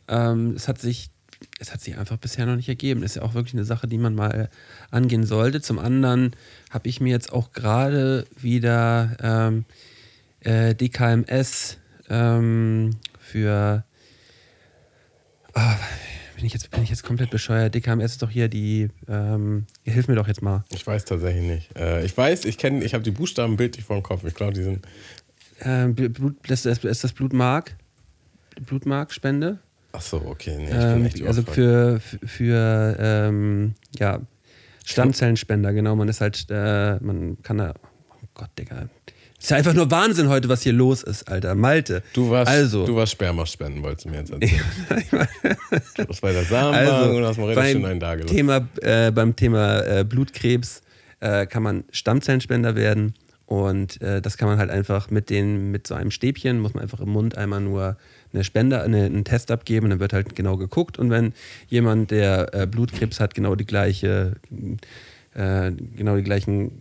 [0.09, 1.11] Ähm, es hat sich,
[1.59, 3.03] es hat sich einfach bisher noch nicht ergeben.
[3.03, 4.51] Ist ja auch wirklich eine Sache, die man mal
[4.91, 5.61] angehen sollte.
[5.61, 6.37] Zum anderen
[6.71, 9.65] habe ich mir jetzt auch gerade wieder ähm,
[10.41, 11.79] äh, DKMS
[12.09, 13.85] ähm, für
[15.55, 15.77] Ah,
[16.37, 17.75] bin ich jetzt bin ich jetzt komplett bescheuert.
[17.75, 20.65] DKMS ist doch hier die ähm, hilf mir doch jetzt mal.
[20.71, 21.77] Ich weiß tatsächlich nicht.
[21.77, 24.25] Äh, ich weiß, ich kenne, ich habe die Buchstaben bildlich vor dem Kopf.
[24.25, 24.87] Ich glaube, die sind.
[25.63, 27.77] Ähm, Blut, ist das Blutmark?
[28.61, 29.59] Blutmarkspende?
[29.93, 30.57] Ach so, okay.
[30.57, 34.21] Nee, ich bin Ähm, echt also für, für, ähm, ja,
[34.85, 35.97] Stammzellenspender, genau.
[35.97, 37.75] Man ist halt, äh, man kann da,
[38.11, 38.89] oh Gott, Digga.
[39.41, 41.55] Ist ja einfach nur Wahnsinn heute, was hier los ist, Alter.
[41.55, 42.03] Malte.
[42.13, 44.61] Du warst, also, du warst Sperma-Spenden, wolltest du mir jetzt erzählen.
[45.97, 48.27] du warst bei der Samenbank also und hast mal richtig schön beim einen gelassen.
[48.37, 50.83] Thema, äh, beim Thema äh, Blutkrebs
[51.21, 53.15] äh, kann man Stammzellenspender werden.
[53.47, 56.83] Und äh, das kann man halt einfach mit, den, mit so einem Stäbchen, muss man
[56.83, 57.97] einfach im Mund einmal nur
[58.33, 60.99] eine Spender, eine, einen Test abgeben, dann wird halt genau geguckt.
[60.99, 61.33] Und wenn
[61.69, 64.37] jemand, der äh, Blutkrebs hat, genau die gleiche,
[65.35, 66.73] äh, genau die gleichen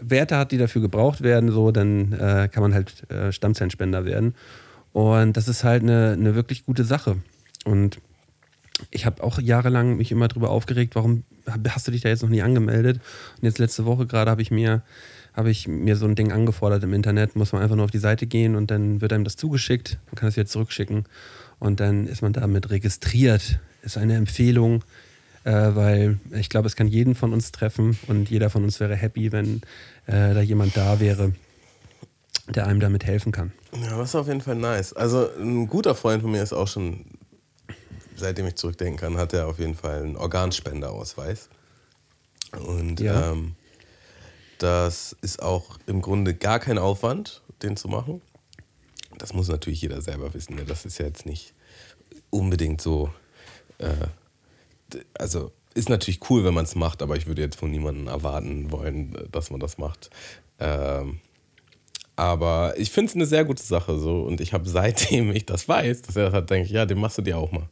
[0.00, 4.34] Werte hat, die dafür gebraucht werden, so, dann äh, kann man halt äh, Stammzellenspender werden.
[4.92, 7.16] Und das ist halt eine, eine wirklich gute Sache.
[7.64, 7.98] Und
[8.90, 11.24] ich habe auch jahrelang mich immer darüber aufgeregt, warum
[11.68, 13.00] hast du dich da jetzt noch nie angemeldet?
[13.36, 14.82] Und jetzt letzte Woche gerade habe ich mir
[15.38, 17.98] habe ich mir so ein Ding angefordert im Internet, muss man einfach nur auf die
[17.98, 21.04] Seite gehen und dann wird einem das zugeschickt, man kann es wieder zurückschicken
[21.60, 23.60] und dann ist man damit registriert.
[23.82, 24.82] Ist eine Empfehlung,
[25.44, 28.96] äh, weil ich glaube, es kann jeden von uns treffen und jeder von uns wäre
[28.96, 29.62] happy, wenn
[30.06, 31.32] äh, da jemand da wäre,
[32.48, 33.52] der einem damit helfen kann.
[33.80, 34.92] Ja, das ist auf jeden Fall nice.
[34.92, 37.04] Also ein guter Freund von mir ist auch schon,
[38.16, 41.48] seitdem ich zurückdenken kann, hat er auf jeden Fall einen Organspenderausweis.
[42.66, 43.30] Und Ja.
[43.30, 43.54] ähm,
[44.58, 48.22] das ist auch im Grunde gar kein Aufwand, den zu machen.
[49.18, 50.56] Das muss natürlich jeder selber wissen.
[50.56, 50.64] Ne?
[50.64, 51.54] Das ist ja jetzt nicht
[52.30, 53.10] unbedingt so.
[53.78, 54.08] Äh,
[55.18, 58.70] also ist natürlich cool, wenn man es macht, aber ich würde jetzt von niemandem erwarten
[58.70, 60.10] wollen, dass man das macht.
[60.58, 61.20] Ähm,
[62.16, 65.68] aber ich finde es eine sehr gute Sache so und ich habe seitdem ich das
[65.68, 67.68] weiß, dass er das hat, denke ich, ja, den machst du dir auch mal.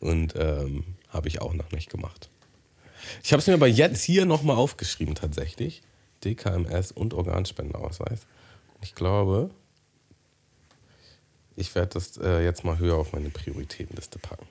[0.00, 2.30] Und ähm, habe ich auch noch nicht gemacht.
[3.22, 5.82] Ich habe es mir aber jetzt hier nochmal aufgeschrieben tatsächlich.
[6.24, 8.20] DKMS und Organspenderausweis.
[8.82, 9.50] Ich glaube,
[11.56, 14.46] ich werde das äh, jetzt mal höher auf meine Prioritätenliste packen.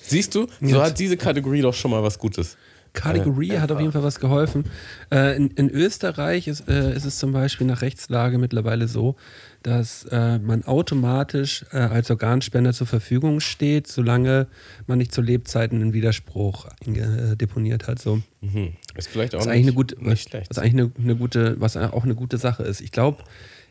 [0.00, 2.56] Siehst du, so hat diese Kategorie doch schon mal was Gutes.
[2.92, 4.64] Kategorie Äh, hat auf jeden Fall was geholfen.
[5.10, 9.16] Äh, in, in Österreich ist, äh, ist es zum Beispiel nach Rechtslage mittlerweile so,
[9.62, 14.46] dass äh, man automatisch äh, als Organspender zur Verfügung steht, solange
[14.86, 17.98] man nicht zu Lebzeiten einen Widerspruch äh, deponiert hat.
[17.98, 18.20] So.
[18.40, 18.72] Mhm.
[18.94, 20.50] Ist vielleicht auch Was nicht, eigentlich eine gute, nicht schlecht.
[20.50, 22.80] was eigentlich eine, eine gute, was auch eine gute Sache ist.
[22.80, 23.22] Ich glaube,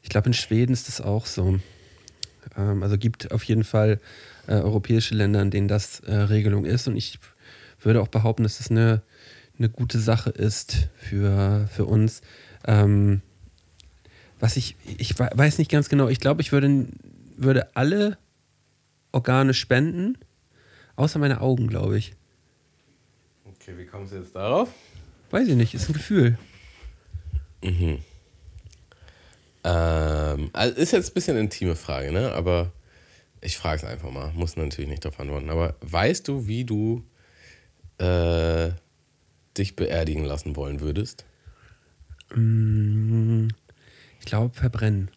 [0.03, 1.59] ich glaube in Schweden ist das auch so.
[2.57, 3.99] Ähm, also gibt auf jeden Fall
[4.47, 6.87] äh, europäische Länder, in denen das Regelung ist.
[6.87, 7.19] Und ich
[7.87, 9.01] würde auch behaupten, dass das eine,
[9.57, 12.21] eine gute Sache ist für, für uns.
[12.65, 13.21] Ähm,
[14.39, 16.87] was ich, ich we- weiß nicht ganz genau, ich glaube, ich würde,
[17.35, 18.17] würde alle
[19.11, 20.17] Organe spenden,
[20.95, 22.13] außer meine Augen, glaube ich.
[23.45, 24.69] Okay, wie kommst du jetzt darauf?
[25.31, 26.37] Weiß ich nicht, ist ein Gefühl.
[29.63, 32.31] Ähm, also ist jetzt ein bisschen eine intime Frage, ne?
[32.33, 32.71] Aber
[33.41, 34.31] ich frage es einfach mal.
[34.33, 35.49] Muss natürlich nicht darauf antworten.
[35.49, 37.03] Aber weißt du, wie du
[37.97, 38.71] äh,
[39.57, 41.25] dich beerdigen lassen wollen würdest?
[42.35, 43.47] Mm,
[44.19, 45.09] Ich glaube, verbrennen.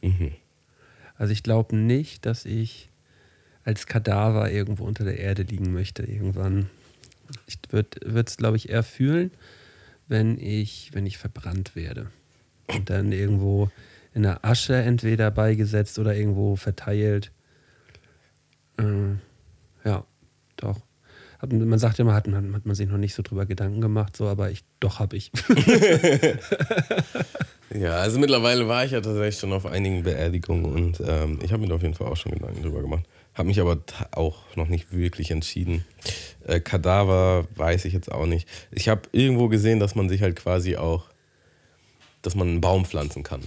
[0.00, 0.32] Mhm.
[1.16, 2.88] Also ich glaube nicht, dass ich
[3.64, 6.68] als Kadaver irgendwo unter der Erde liegen möchte irgendwann.
[7.46, 9.30] Ich würde es, glaube ich, eher fühlen,
[10.08, 12.10] wenn ich, wenn ich verbrannt werde.
[12.66, 13.70] Und dann irgendwo
[14.14, 17.30] in der Asche entweder beigesetzt oder irgendwo verteilt.
[18.78, 19.14] Äh,
[19.84, 20.04] ja,
[20.56, 20.80] doch.
[21.42, 23.80] Hat, man sagt ja immer, hat man, hat man sich noch nicht so drüber Gedanken
[23.80, 25.30] gemacht, so, aber ich, doch habe ich.
[27.74, 31.62] Ja, also mittlerweile war ich ja tatsächlich schon auf einigen Beerdigungen und ähm, ich habe
[31.62, 33.04] mir da auf jeden Fall auch schon Gedanken drüber gemacht.
[33.32, 33.78] Habe mich aber
[34.10, 35.82] auch noch nicht wirklich entschieden.
[36.46, 38.46] Äh, Kadaver weiß ich jetzt auch nicht.
[38.72, 41.06] Ich habe irgendwo gesehen, dass man sich halt quasi auch,
[42.20, 43.40] dass man einen Baum pflanzen kann.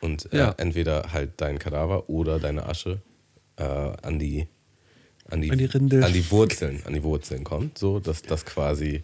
[0.00, 0.54] Und äh, Ja.
[0.56, 3.02] entweder halt dein Kadaver oder deine Asche
[3.56, 4.46] äh, an die
[5.30, 6.04] an die, An die Rinde.
[6.04, 9.02] an die Wurzeln, an die Wurzeln kommt, so dass das quasi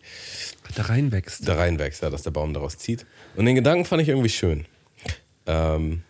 [0.74, 1.46] da reinwächst.
[1.46, 3.04] da reinwächst, ja, dass der Baum daraus zieht.
[3.36, 4.64] Und den Gedanken fand ich irgendwie schön.
[5.46, 6.02] Ähm,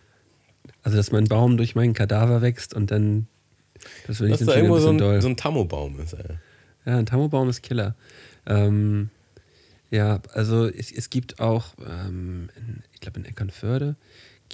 [0.83, 3.27] Also, dass mein Baum durch meinen Kadaver wächst und dann.
[4.07, 5.15] Das ich dass da ein irgendwo so bisschen doll.
[5.15, 6.13] ein, so ein Tammo-Baum ist.
[6.13, 6.37] Ey.
[6.85, 7.95] ja, ein Tammobaum ist Killer.
[8.47, 9.09] Ähm,
[9.91, 13.95] ja, also es, es gibt auch, ähm, in, ich glaube in Eckernförde,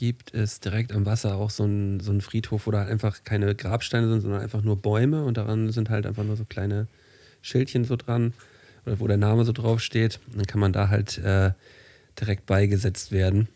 [0.01, 3.53] gibt es direkt am Wasser auch so einen so einen Friedhof, wo da einfach keine
[3.53, 6.87] Grabsteine sind, sondern einfach nur Bäume und daran sind halt einfach nur so kleine
[7.43, 8.33] Schildchen so dran,
[8.87, 10.19] oder wo der Name so drauf steht.
[10.31, 11.51] Und dann kann man da halt äh,
[12.19, 13.47] direkt beigesetzt werden.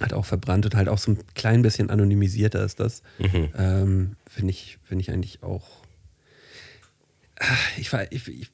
[0.00, 3.04] Halt auch verbrannt und halt auch so ein klein bisschen anonymisierter ist das.
[3.56, 5.84] Ähm, Finde ich, find ich eigentlich auch.
[7.78, 8.50] Ich, war- ich, ich,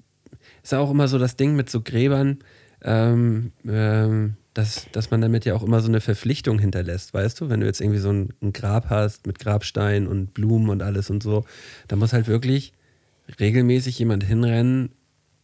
[0.63, 2.41] ist ja auch immer so das Ding mit so Gräbern.
[2.83, 7.49] Ähm, ähm, dass, dass man damit ja auch immer so eine Verpflichtung hinterlässt, weißt du?
[7.49, 11.11] Wenn du jetzt irgendwie so ein, ein Grab hast mit Grabstein und Blumen und alles
[11.11, 11.45] und so,
[11.87, 12.73] da muss halt wirklich
[13.39, 14.91] regelmäßig jemand hinrennen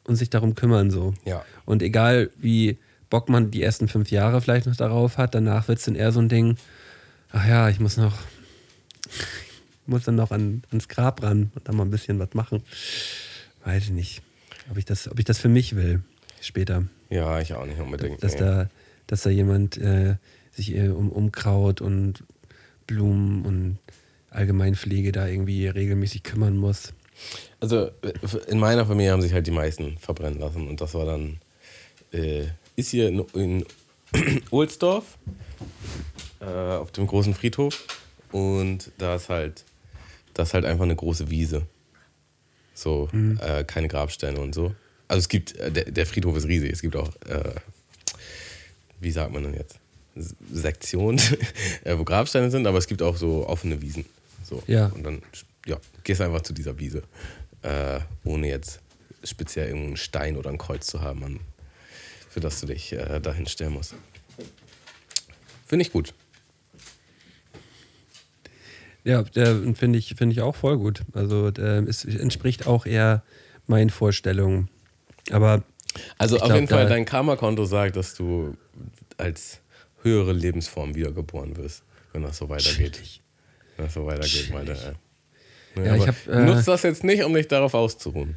[0.03, 1.15] und sich darum kümmern, so.
[1.25, 1.45] Ja.
[1.65, 5.79] Und egal wie Bock man die ersten fünf Jahre vielleicht noch darauf hat, danach wird
[5.79, 6.57] es dann eher so ein Ding,
[7.31, 8.19] ach ja, ich muss noch,
[9.05, 12.65] ich muss dann noch an, ans Grab ran und dann mal ein bisschen was machen.
[13.65, 14.23] Weiß ich nicht,
[14.73, 16.03] ob ich das, ob ich das für mich will
[16.41, 16.83] später.
[17.11, 18.21] Ja, ich auch nicht unbedingt.
[18.21, 18.41] Dass nee.
[18.41, 18.69] da,
[19.07, 20.17] dass da jemand äh,
[20.53, 22.25] sich äh, um Umkraut und
[22.87, 23.79] Blumen und
[24.31, 26.93] Allgemeinpflege da irgendwie regelmäßig kümmern muss.
[27.61, 28.13] Also äh,
[28.49, 31.39] in meiner Familie haben sich halt die meisten verbrennen lassen und das war dann,
[32.13, 32.47] äh,
[32.77, 33.65] ist hier in, in
[34.51, 35.19] Ohlsdorf
[36.41, 37.87] äh, auf dem großen Friedhof
[38.33, 39.65] und da ist halt,
[40.35, 41.67] das ist halt einfach eine große Wiese.
[42.77, 43.09] So,
[43.41, 44.75] äh, keine Grabsteine und so.
[45.07, 47.11] Also es gibt, äh, der, der Friedhof ist riesig, es gibt auch,
[49.01, 49.79] wie sagt man denn jetzt?
[50.17, 51.19] S- Sektionen,
[51.85, 54.05] äh, wo Grabsteine sind, aber es gibt auch so offene Wiesen.
[54.45, 54.63] So.
[54.67, 54.87] Ja.
[54.89, 55.23] Und dann
[55.67, 57.03] ja, gehst einfach zu dieser Wiese,
[57.63, 58.81] äh, ohne jetzt
[59.25, 61.41] speziell irgendeinen Stein oder ein Kreuz zu haben, an,
[62.29, 63.95] für das du dich äh, dahin stellen musst.
[65.67, 66.13] Finde ich gut.
[69.05, 71.03] Ja, finde ich, finde ich auch voll gut.
[71.13, 73.23] Also es entspricht auch eher
[73.67, 74.69] meinen Vorstellungen.
[75.31, 75.63] Aber
[76.19, 78.57] Also Ich auf glaub, jeden Fall, dein Karma-Konto sagt, dass du
[79.17, 79.61] als
[80.03, 81.83] höhere Lebensform wiedergeboren wirst,
[82.13, 83.21] wenn das so weitergeht.
[83.77, 84.73] Wenn das so weitergeht, meine.
[84.73, 85.87] Äh.
[85.87, 88.37] Ja, ich hab, äh, nutzt das jetzt nicht, um dich darauf auszuruhen.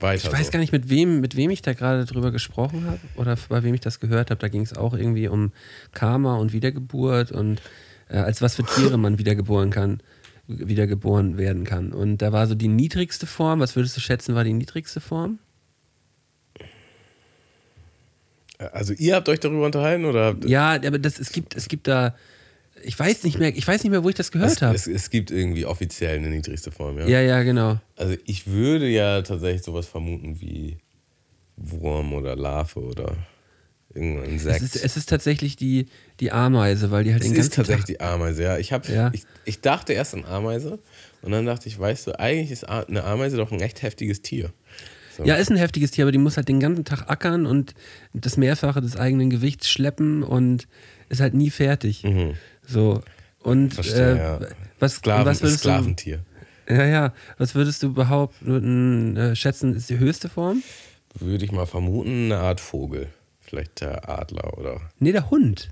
[0.00, 0.52] Weiter Ich weiß so.
[0.52, 3.74] gar nicht, mit wem, mit wem ich da gerade drüber gesprochen habe oder bei wem
[3.74, 4.40] ich das gehört habe.
[4.40, 5.52] Da ging es auch irgendwie um
[5.92, 7.60] Karma und Wiedergeburt und
[8.08, 10.00] äh, als was für Tiere man wiedergeboren kann,
[10.46, 11.92] wiedergeboren werden kann.
[11.92, 13.60] Und da war so die niedrigste Form.
[13.60, 15.40] Was würdest du schätzen, war die niedrigste Form?
[18.58, 21.86] Also ihr habt euch darüber unterhalten oder habt, Ja, aber das, es gibt, es gibt
[21.86, 22.16] da,
[22.82, 24.74] ich weiß nicht mehr, ich weiß nicht mehr, wo ich das es, gehört habe.
[24.74, 27.06] es, es gibt irgendwie offiziell eine niedrigste Form, ja?
[27.06, 27.78] Ja, ja, genau.
[27.96, 30.78] Also ich würde ja tatsächlich sowas vermuten wie
[31.56, 33.16] Wurm oder Larve oder
[33.94, 34.62] irgendein Es Insekt.
[34.62, 35.86] ist, es ist tatsächlich die,
[36.20, 38.58] die Ameise, weil die halt Es den ist ganzen tatsächlich Tag die Ameise, ja.
[38.58, 39.10] Ich, hab, Ja.
[39.12, 40.78] Ich, ich dachte erst an Ameise
[41.22, 44.52] und dann dachte ich, weißt du, eigentlich ist eine Ameise doch ein echt heftiges Tier.
[45.18, 45.24] So.
[45.24, 47.74] Ja, ist ein heftiges Tier, aber die muss halt den ganzen Tag ackern und
[48.14, 50.66] das Mehrfache des eigenen Gewichts schleppen und
[51.08, 52.04] ist halt nie fertig.
[52.66, 53.02] So.
[53.40, 53.70] Und Mhm.
[53.70, 54.40] Verstehe, äh, ja.
[54.78, 56.20] was, Sklaven, was würdest Sklaventier.
[56.66, 56.74] du.
[56.74, 57.14] Ja, ja.
[57.38, 60.62] Was würdest du behaupten, äh, schätzen, ist die höchste Form?
[61.18, 63.08] Würde ich mal vermuten, eine Art Vogel.
[63.40, 65.70] Vielleicht der Adler oder Nee, der Hund.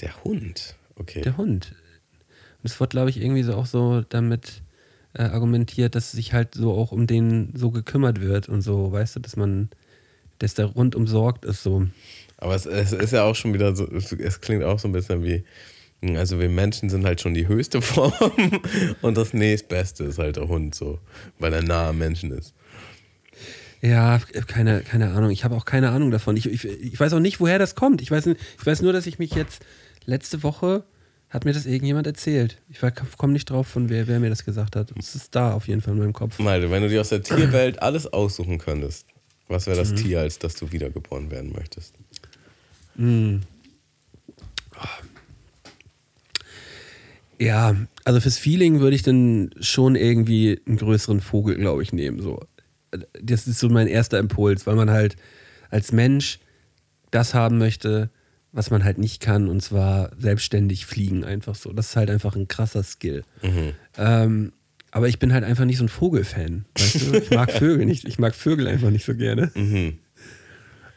[0.00, 0.74] der Hund.
[0.96, 1.20] Okay.
[1.22, 1.72] Der Hund.
[2.62, 4.62] Und es wird, glaube ich, irgendwie so auch so damit
[5.14, 9.16] äh, argumentiert, dass sich halt so auch um den so gekümmert wird und so, weißt
[9.16, 9.70] du, dass man,
[10.38, 11.86] dass der rundum sorgt ist so.
[12.36, 15.22] Aber es, es ist ja auch schon wieder so, es, klingt auch so ein bisschen
[15.22, 15.44] wie,
[16.16, 18.12] also wir Menschen sind halt schon die höchste Form
[19.02, 20.98] und das nächstbeste ist halt der Hund so,
[21.38, 22.54] weil er nah am Menschen ist.
[23.80, 25.30] Ja, keine, keine Ahnung.
[25.30, 26.38] Ich habe auch keine Ahnung davon.
[26.38, 28.00] Ich, ich, ich weiß auch nicht, woher das kommt.
[28.00, 29.62] Ich weiß, ich weiß nur, dass ich mich jetzt
[30.06, 30.84] letzte Woche
[31.34, 32.62] hat mir das irgendjemand erzählt.
[32.70, 32.78] Ich
[33.18, 34.92] komme nicht drauf, von wer, wer mir das gesagt hat.
[34.96, 36.38] Es ist da auf jeden Fall in meinem Kopf.
[36.38, 39.06] Malte, wenn du dir aus der Tierwelt alles aussuchen könntest,
[39.48, 41.94] was wäre das Tier, als dass du wiedergeboren werden möchtest?
[47.40, 47.74] Ja,
[48.04, 52.22] also fürs Feeling würde ich dann schon irgendwie einen größeren Vogel, glaube ich, nehmen.
[52.22, 52.40] So.
[53.20, 55.16] Das ist so mein erster Impuls, weil man halt
[55.68, 56.38] als Mensch
[57.10, 58.10] das haben möchte,
[58.54, 61.72] was man halt nicht kann, und zwar selbstständig fliegen einfach so.
[61.72, 63.24] Das ist halt einfach ein krasser Skill.
[63.98, 64.52] Ähm,
[64.92, 66.64] aber ich bin halt einfach nicht so ein Vogelfan.
[66.78, 67.18] Weißt du?
[67.18, 68.04] Ich mag Vögel nicht.
[68.06, 69.50] Ich mag Vögel einfach nicht so gerne.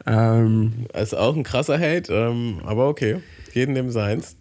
[0.06, 3.18] Ähm, Das ist auch ein krasser Hate, ähm, aber okay.
[3.54, 4.36] Jeden dem seins.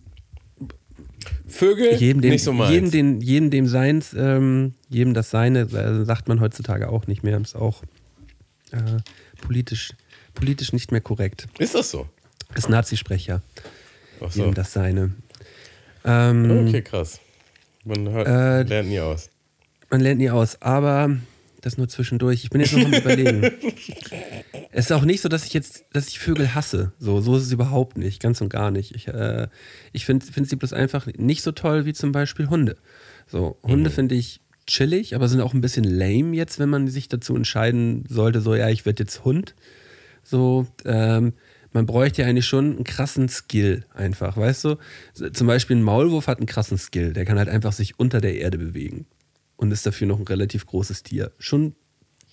[1.49, 2.71] Vögel, jedem, dem, nicht so meins.
[2.73, 7.23] jedem, den, jedem dem Seins, ähm, jedem das Seine, äh, sagt man heutzutage auch nicht
[7.23, 7.41] mehr.
[7.41, 7.83] Ist auch
[8.73, 8.99] äh,
[9.41, 9.93] politisch,
[10.35, 11.49] politisch nicht mehr korrekt.
[11.59, 12.09] ist das so?
[12.57, 13.43] Ist Nazisprecher.
[14.21, 14.41] Ach so.
[14.41, 15.13] Jedem das Seine.
[16.05, 17.21] Ähm, Okay, krass.
[17.85, 19.31] Man hört, Äh, lernt nie aus.
[19.91, 21.17] Man lernt nie aus, aber
[21.61, 22.45] das nur zwischendurch.
[22.45, 23.43] Ich bin jetzt noch am überlegen.
[24.73, 26.93] es ist auch nicht so, dass ich jetzt, dass ich Vögel hasse.
[26.99, 28.95] So, so ist es überhaupt nicht, ganz und gar nicht.
[28.95, 29.49] Ich, äh,
[29.93, 32.77] ich finde find sie bloß einfach nicht so toll wie zum Beispiel Hunde.
[33.27, 37.09] So, Hunde finde ich chillig, aber sind auch ein bisschen lame jetzt, wenn man sich
[37.09, 39.55] dazu entscheiden sollte, so, ja, ich werde jetzt Hund.
[40.23, 41.33] So, ähm,
[41.77, 44.79] man bräuchte ja eigentlich schon einen krassen Skill einfach, weißt du?
[45.35, 47.13] Zum Beispiel ein Maulwurf hat einen krassen Skill.
[47.13, 49.05] Der kann halt einfach sich unter der Erde bewegen
[49.57, 51.33] und ist dafür noch ein relativ großes Tier.
[51.39, 51.75] Schon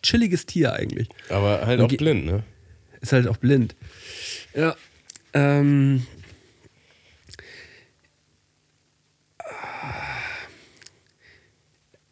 [0.02, 1.10] chilliges Tier eigentlich.
[1.28, 2.44] Aber halt Und auch blind, ne?
[3.02, 3.76] Ist halt auch blind.
[4.56, 4.78] Ja.
[5.34, 6.08] Ähm,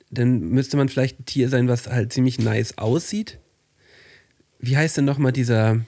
[0.10, 3.40] dann müsste man vielleicht ein Tier sein, was halt ziemlich nice aussieht.
[4.60, 5.80] Wie heißt denn nochmal dieser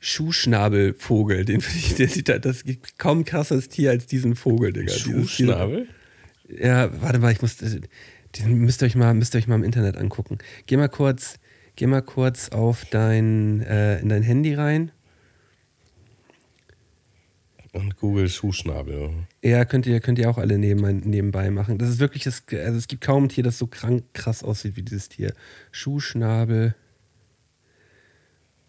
[0.00, 1.44] Schuhschnabelvogel?
[1.44, 4.92] Den finde ich, der sieht da, das gibt kaum krasses Tier als diesen Vogel, Digga.
[4.92, 5.88] Dieses Schuhschnabel?
[6.48, 7.56] Ja, warte mal, ich muss.
[7.56, 10.38] Den müsst ihr euch mal, müsst ihr euch mal im Internet angucken.
[10.66, 11.38] Geh mal kurz,
[11.74, 14.92] geh mal kurz auf dein, äh, in dein Handy rein.
[17.72, 19.10] Und Google Schuhschnabel.
[19.42, 21.76] Ja, könnt ihr, könnt ihr auch alle neben, nebenbei machen.
[21.76, 24.76] Das ist wirklich das, also es gibt kaum ein Tier, das so krank krass aussieht
[24.76, 25.34] wie dieses Tier.
[25.72, 26.74] Schuhschnabel.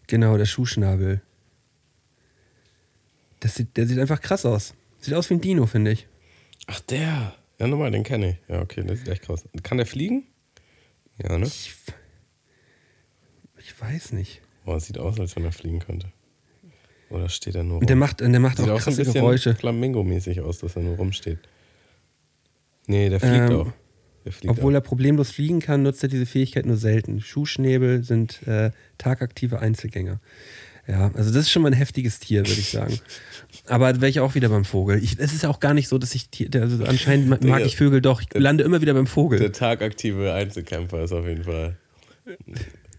[0.08, 1.20] Genau, der Schuhschnabel.
[3.40, 4.74] Das sieht, der sieht einfach krass aus.
[4.98, 6.08] Sieht aus wie ein Dino, finde ich.
[6.66, 7.34] Ach, der.
[7.58, 8.36] Ja, nochmal, den kenne ich.
[8.48, 9.44] Ja, okay, der sieht echt krass.
[9.62, 10.24] Kann der fliegen?
[11.22, 11.46] Ja, ne?
[11.46, 11.74] Ich,
[13.58, 14.40] ich weiß nicht.
[14.64, 16.10] Boah, das sieht aus, als wenn er fliegen könnte.
[17.10, 18.00] Oder steht er nur Und der rum?
[18.00, 19.54] macht, der macht Sieht auch auch so ein krasse bisschen Geräusche.
[19.54, 21.38] Flamingo-mäßig aus, dass er nur rumsteht.
[22.86, 23.72] Nee, der fliegt Ähm, auch.
[24.46, 27.20] Obwohl er problemlos fliegen kann, nutzt er diese Fähigkeit nur selten.
[27.20, 30.20] Schuhschnäbel sind äh, tagaktive Einzelgänger.
[30.86, 32.98] Ja, also das ist schon mal ein heftiges Tier, würde ich sagen.
[33.66, 34.96] Aber wäre ich auch wieder beim Vogel.
[35.02, 37.76] Es ist ja auch gar nicht so, dass ich Tier, also anscheinend ma- mag ich
[37.76, 38.22] Vögel doch.
[38.22, 39.38] Ich lande immer wieder beim Vogel.
[39.38, 41.76] Der tagaktive Einzelkämpfer ist auf jeden Fall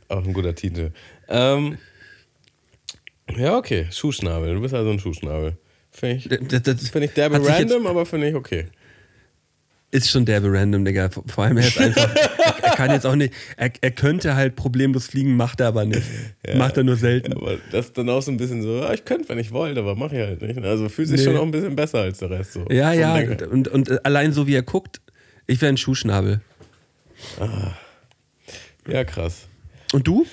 [0.07, 0.91] auch ein guter Titel.
[1.27, 1.77] Ähm,
[3.35, 3.87] ja, okay.
[3.91, 4.53] Schuhschnabel.
[4.55, 5.57] Du bist also ein Schuhschnabel.
[5.91, 8.67] Finde ich, Das, das find ich derbe sich jetzt- random, aber finde ich okay.
[9.91, 11.09] Ist schon derbe random, Digga.
[11.09, 14.55] Vor allem er ist einfach, er, er kann jetzt auch nicht, er, er könnte halt
[14.55, 16.03] problemlos fliegen, macht er aber nicht.
[16.55, 17.33] Macht er nur selten.
[17.33, 19.79] Aber das ist dann auch so ein bisschen so, ja, ich könnte, wenn ich wollte,
[19.79, 20.59] aber mache ich halt nicht.
[20.63, 21.25] Also fühlt sich Nee.
[21.25, 22.53] schon auch ein bisschen besser als der Rest.
[22.53, 22.65] So.
[22.69, 25.01] Ja, ja, und, und, und allein so wie er guckt,
[25.47, 26.41] ich wäre ein Schuhschnabel.
[28.87, 29.47] Ja, krass.
[29.91, 30.25] Und du?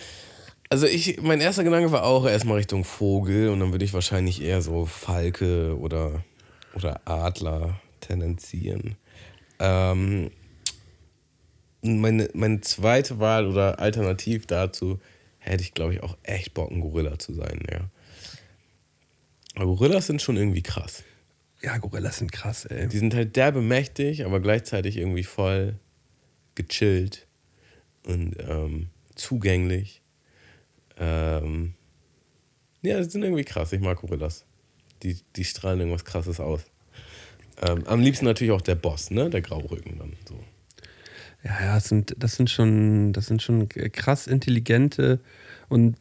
[0.69, 4.43] Also ich, mein erster Gedanke war auch erstmal Richtung Vogel und dann würde ich wahrscheinlich
[4.43, 6.25] eher so Falke oder,
[6.75, 8.97] oder Adler tendenzieren.
[9.59, 10.31] Ähm,
[11.83, 15.01] meine, meine zweite Wahl oder alternativ dazu
[15.39, 17.89] hätte ich, glaube ich, auch echt Bock, ein Gorilla zu sein, ja.
[19.55, 21.03] Aber Gorillas sind schon irgendwie krass.
[21.63, 22.89] Ja, Gorillas sind krass, ey.
[22.89, 25.79] Die sind halt derbe mächtig, aber gleichzeitig irgendwie voll
[26.55, 27.27] gechillt
[28.05, 30.03] und ähm, zugänglich.
[30.99, 31.75] Ähm,
[32.83, 33.73] ja, die sind irgendwie krass.
[33.73, 34.45] Ich mag Gorillas.
[35.03, 36.63] Die, die strahlen irgendwas krasses aus.
[37.63, 39.31] Ähm, am liebsten natürlich auch der Boss, ne?
[39.31, 40.39] Der Graurücken dann so.
[41.45, 45.21] Ja, ja, das sind, das sind schon, das sind schon krass intelligente
[45.69, 45.97] und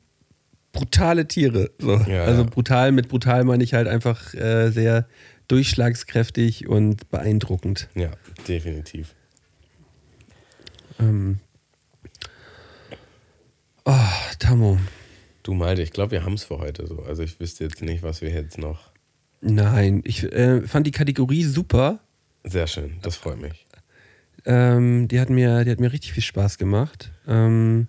[0.71, 1.71] brutale Tiere.
[1.79, 1.97] So.
[2.07, 2.49] Ja, also ja.
[2.49, 5.07] brutal, mit brutal meine ich halt einfach äh, sehr
[5.47, 7.89] durchschlagskräftig und beeindruckend.
[7.95, 8.11] Ja,
[8.47, 9.15] definitiv.
[10.99, 11.39] Ähm.
[13.85, 13.93] Oh,
[14.39, 14.79] Tammo.
[15.43, 17.03] Du Malte, ich glaube, wir haben es für heute so.
[17.03, 18.91] Also ich wüsste jetzt nicht, was wir jetzt noch.
[19.47, 21.99] Nein, ich äh, fand die Kategorie super.
[22.43, 23.65] Sehr schön, das freut mich.
[24.45, 27.11] Ähm, die, hat mir, die hat mir richtig viel Spaß gemacht.
[27.27, 27.87] Ähm,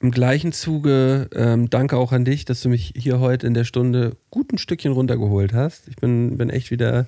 [0.00, 3.64] Im gleichen Zuge ähm, danke auch an dich, dass du mich hier heute in der
[3.64, 5.86] Stunde gut ein Stückchen runtergeholt hast.
[5.88, 7.06] Ich bin, bin echt wieder,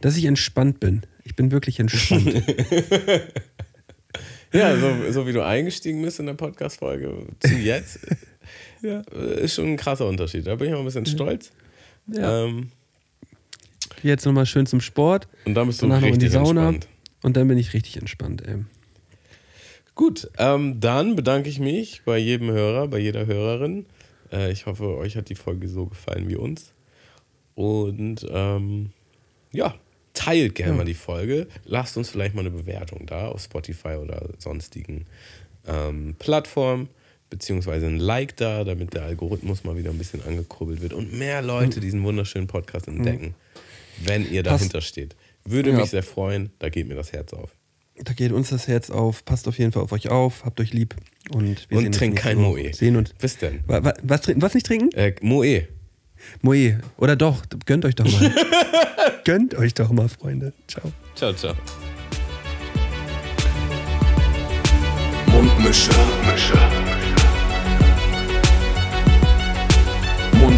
[0.00, 1.02] dass ich entspannt bin.
[1.24, 2.42] Ich bin wirklich entspannt.
[4.50, 7.98] Ja, so, so wie du eingestiegen bist in der Podcast-Folge zu jetzt,
[8.80, 9.02] Ja.
[9.14, 10.46] äh, ist schon ein krasser Unterschied.
[10.46, 11.50] Da bin ich auch ein bisschen stolz.
[12.12, 12.44] Ja.
[12.44, 12.70] Ähm,
[14.02, 16.68] Jetzt nochmal schön zum Sport und dann bist du Danach richtig Sauna.
[16.68, 16.88] entspannt.
[17.22, 18.42] und dann bin ich richtig entspannt.
[18.46, 18.64] Ey.
[19.94, 23.86] Gut, ähm, dann bedanke ich mich bei jedem Hörer, bei jeder Hörerin.
[24.30, 26.72] Äh, ich hoffe, euch hat die Folge so gefallen wie uns.
[27.56, 28.90] Und ähm,
[29.50, 29.74] ja,
[30.14, 31.48] teilt gerne mal die Folge.
[31.64, 35.06] Lasst uns vielleicht mal eine Bewertung da auf Spotify oder sonstigen
[35.66, 36.88] ähm, Plattformen.
[37.30, 41.42] Beziehungsweise ein Like da, damit der Algorithmus mal wieder ein bisschen angekurbelt wird und mehr
[41.42, 43.34] Leute diesen wunderschönen Podcast entdecken,
[44.04, 44.60] wenn ihr Passt.
[44.60, 45.14] dahinter steht.
[45.44, 45.76] Würde Ja.
[45.76, 47.50] mich sehr freuen, da geht mir das Herz auf.
[48.02, 49.24] Da geht uns das Herz auf.
[49.24, 50.44] Passt auf jeden Fall auf euch auf.
[50.44, 50.94] Habt euch lieb.
[51.30, 52.38] Und, wir Und sehen uns trinkt kein.
[52.38, 52.72] Moe.
[52.72, 53.12] Sehen uns.
[53.14, 53.60] Bis denn.
[53.66, 54.90] Wa- wa- Was, trinken- was nicht trinken?
[54.96, 55.66] Äh, Moe.
[56.42, 56.80] Moe.
[56.96, 57.42] Oder doch.
[57.66, 58.34] Gönnt euch doch mal.
[59.24, 60.52] Gönnt euch doch mal, Freunde.
[60.68, 60.92] Ciao.
[61.16, 61.54] Ciao, ciao.
[65.26, 65.90] Mundmische.
[66.24, 66.87] Mische.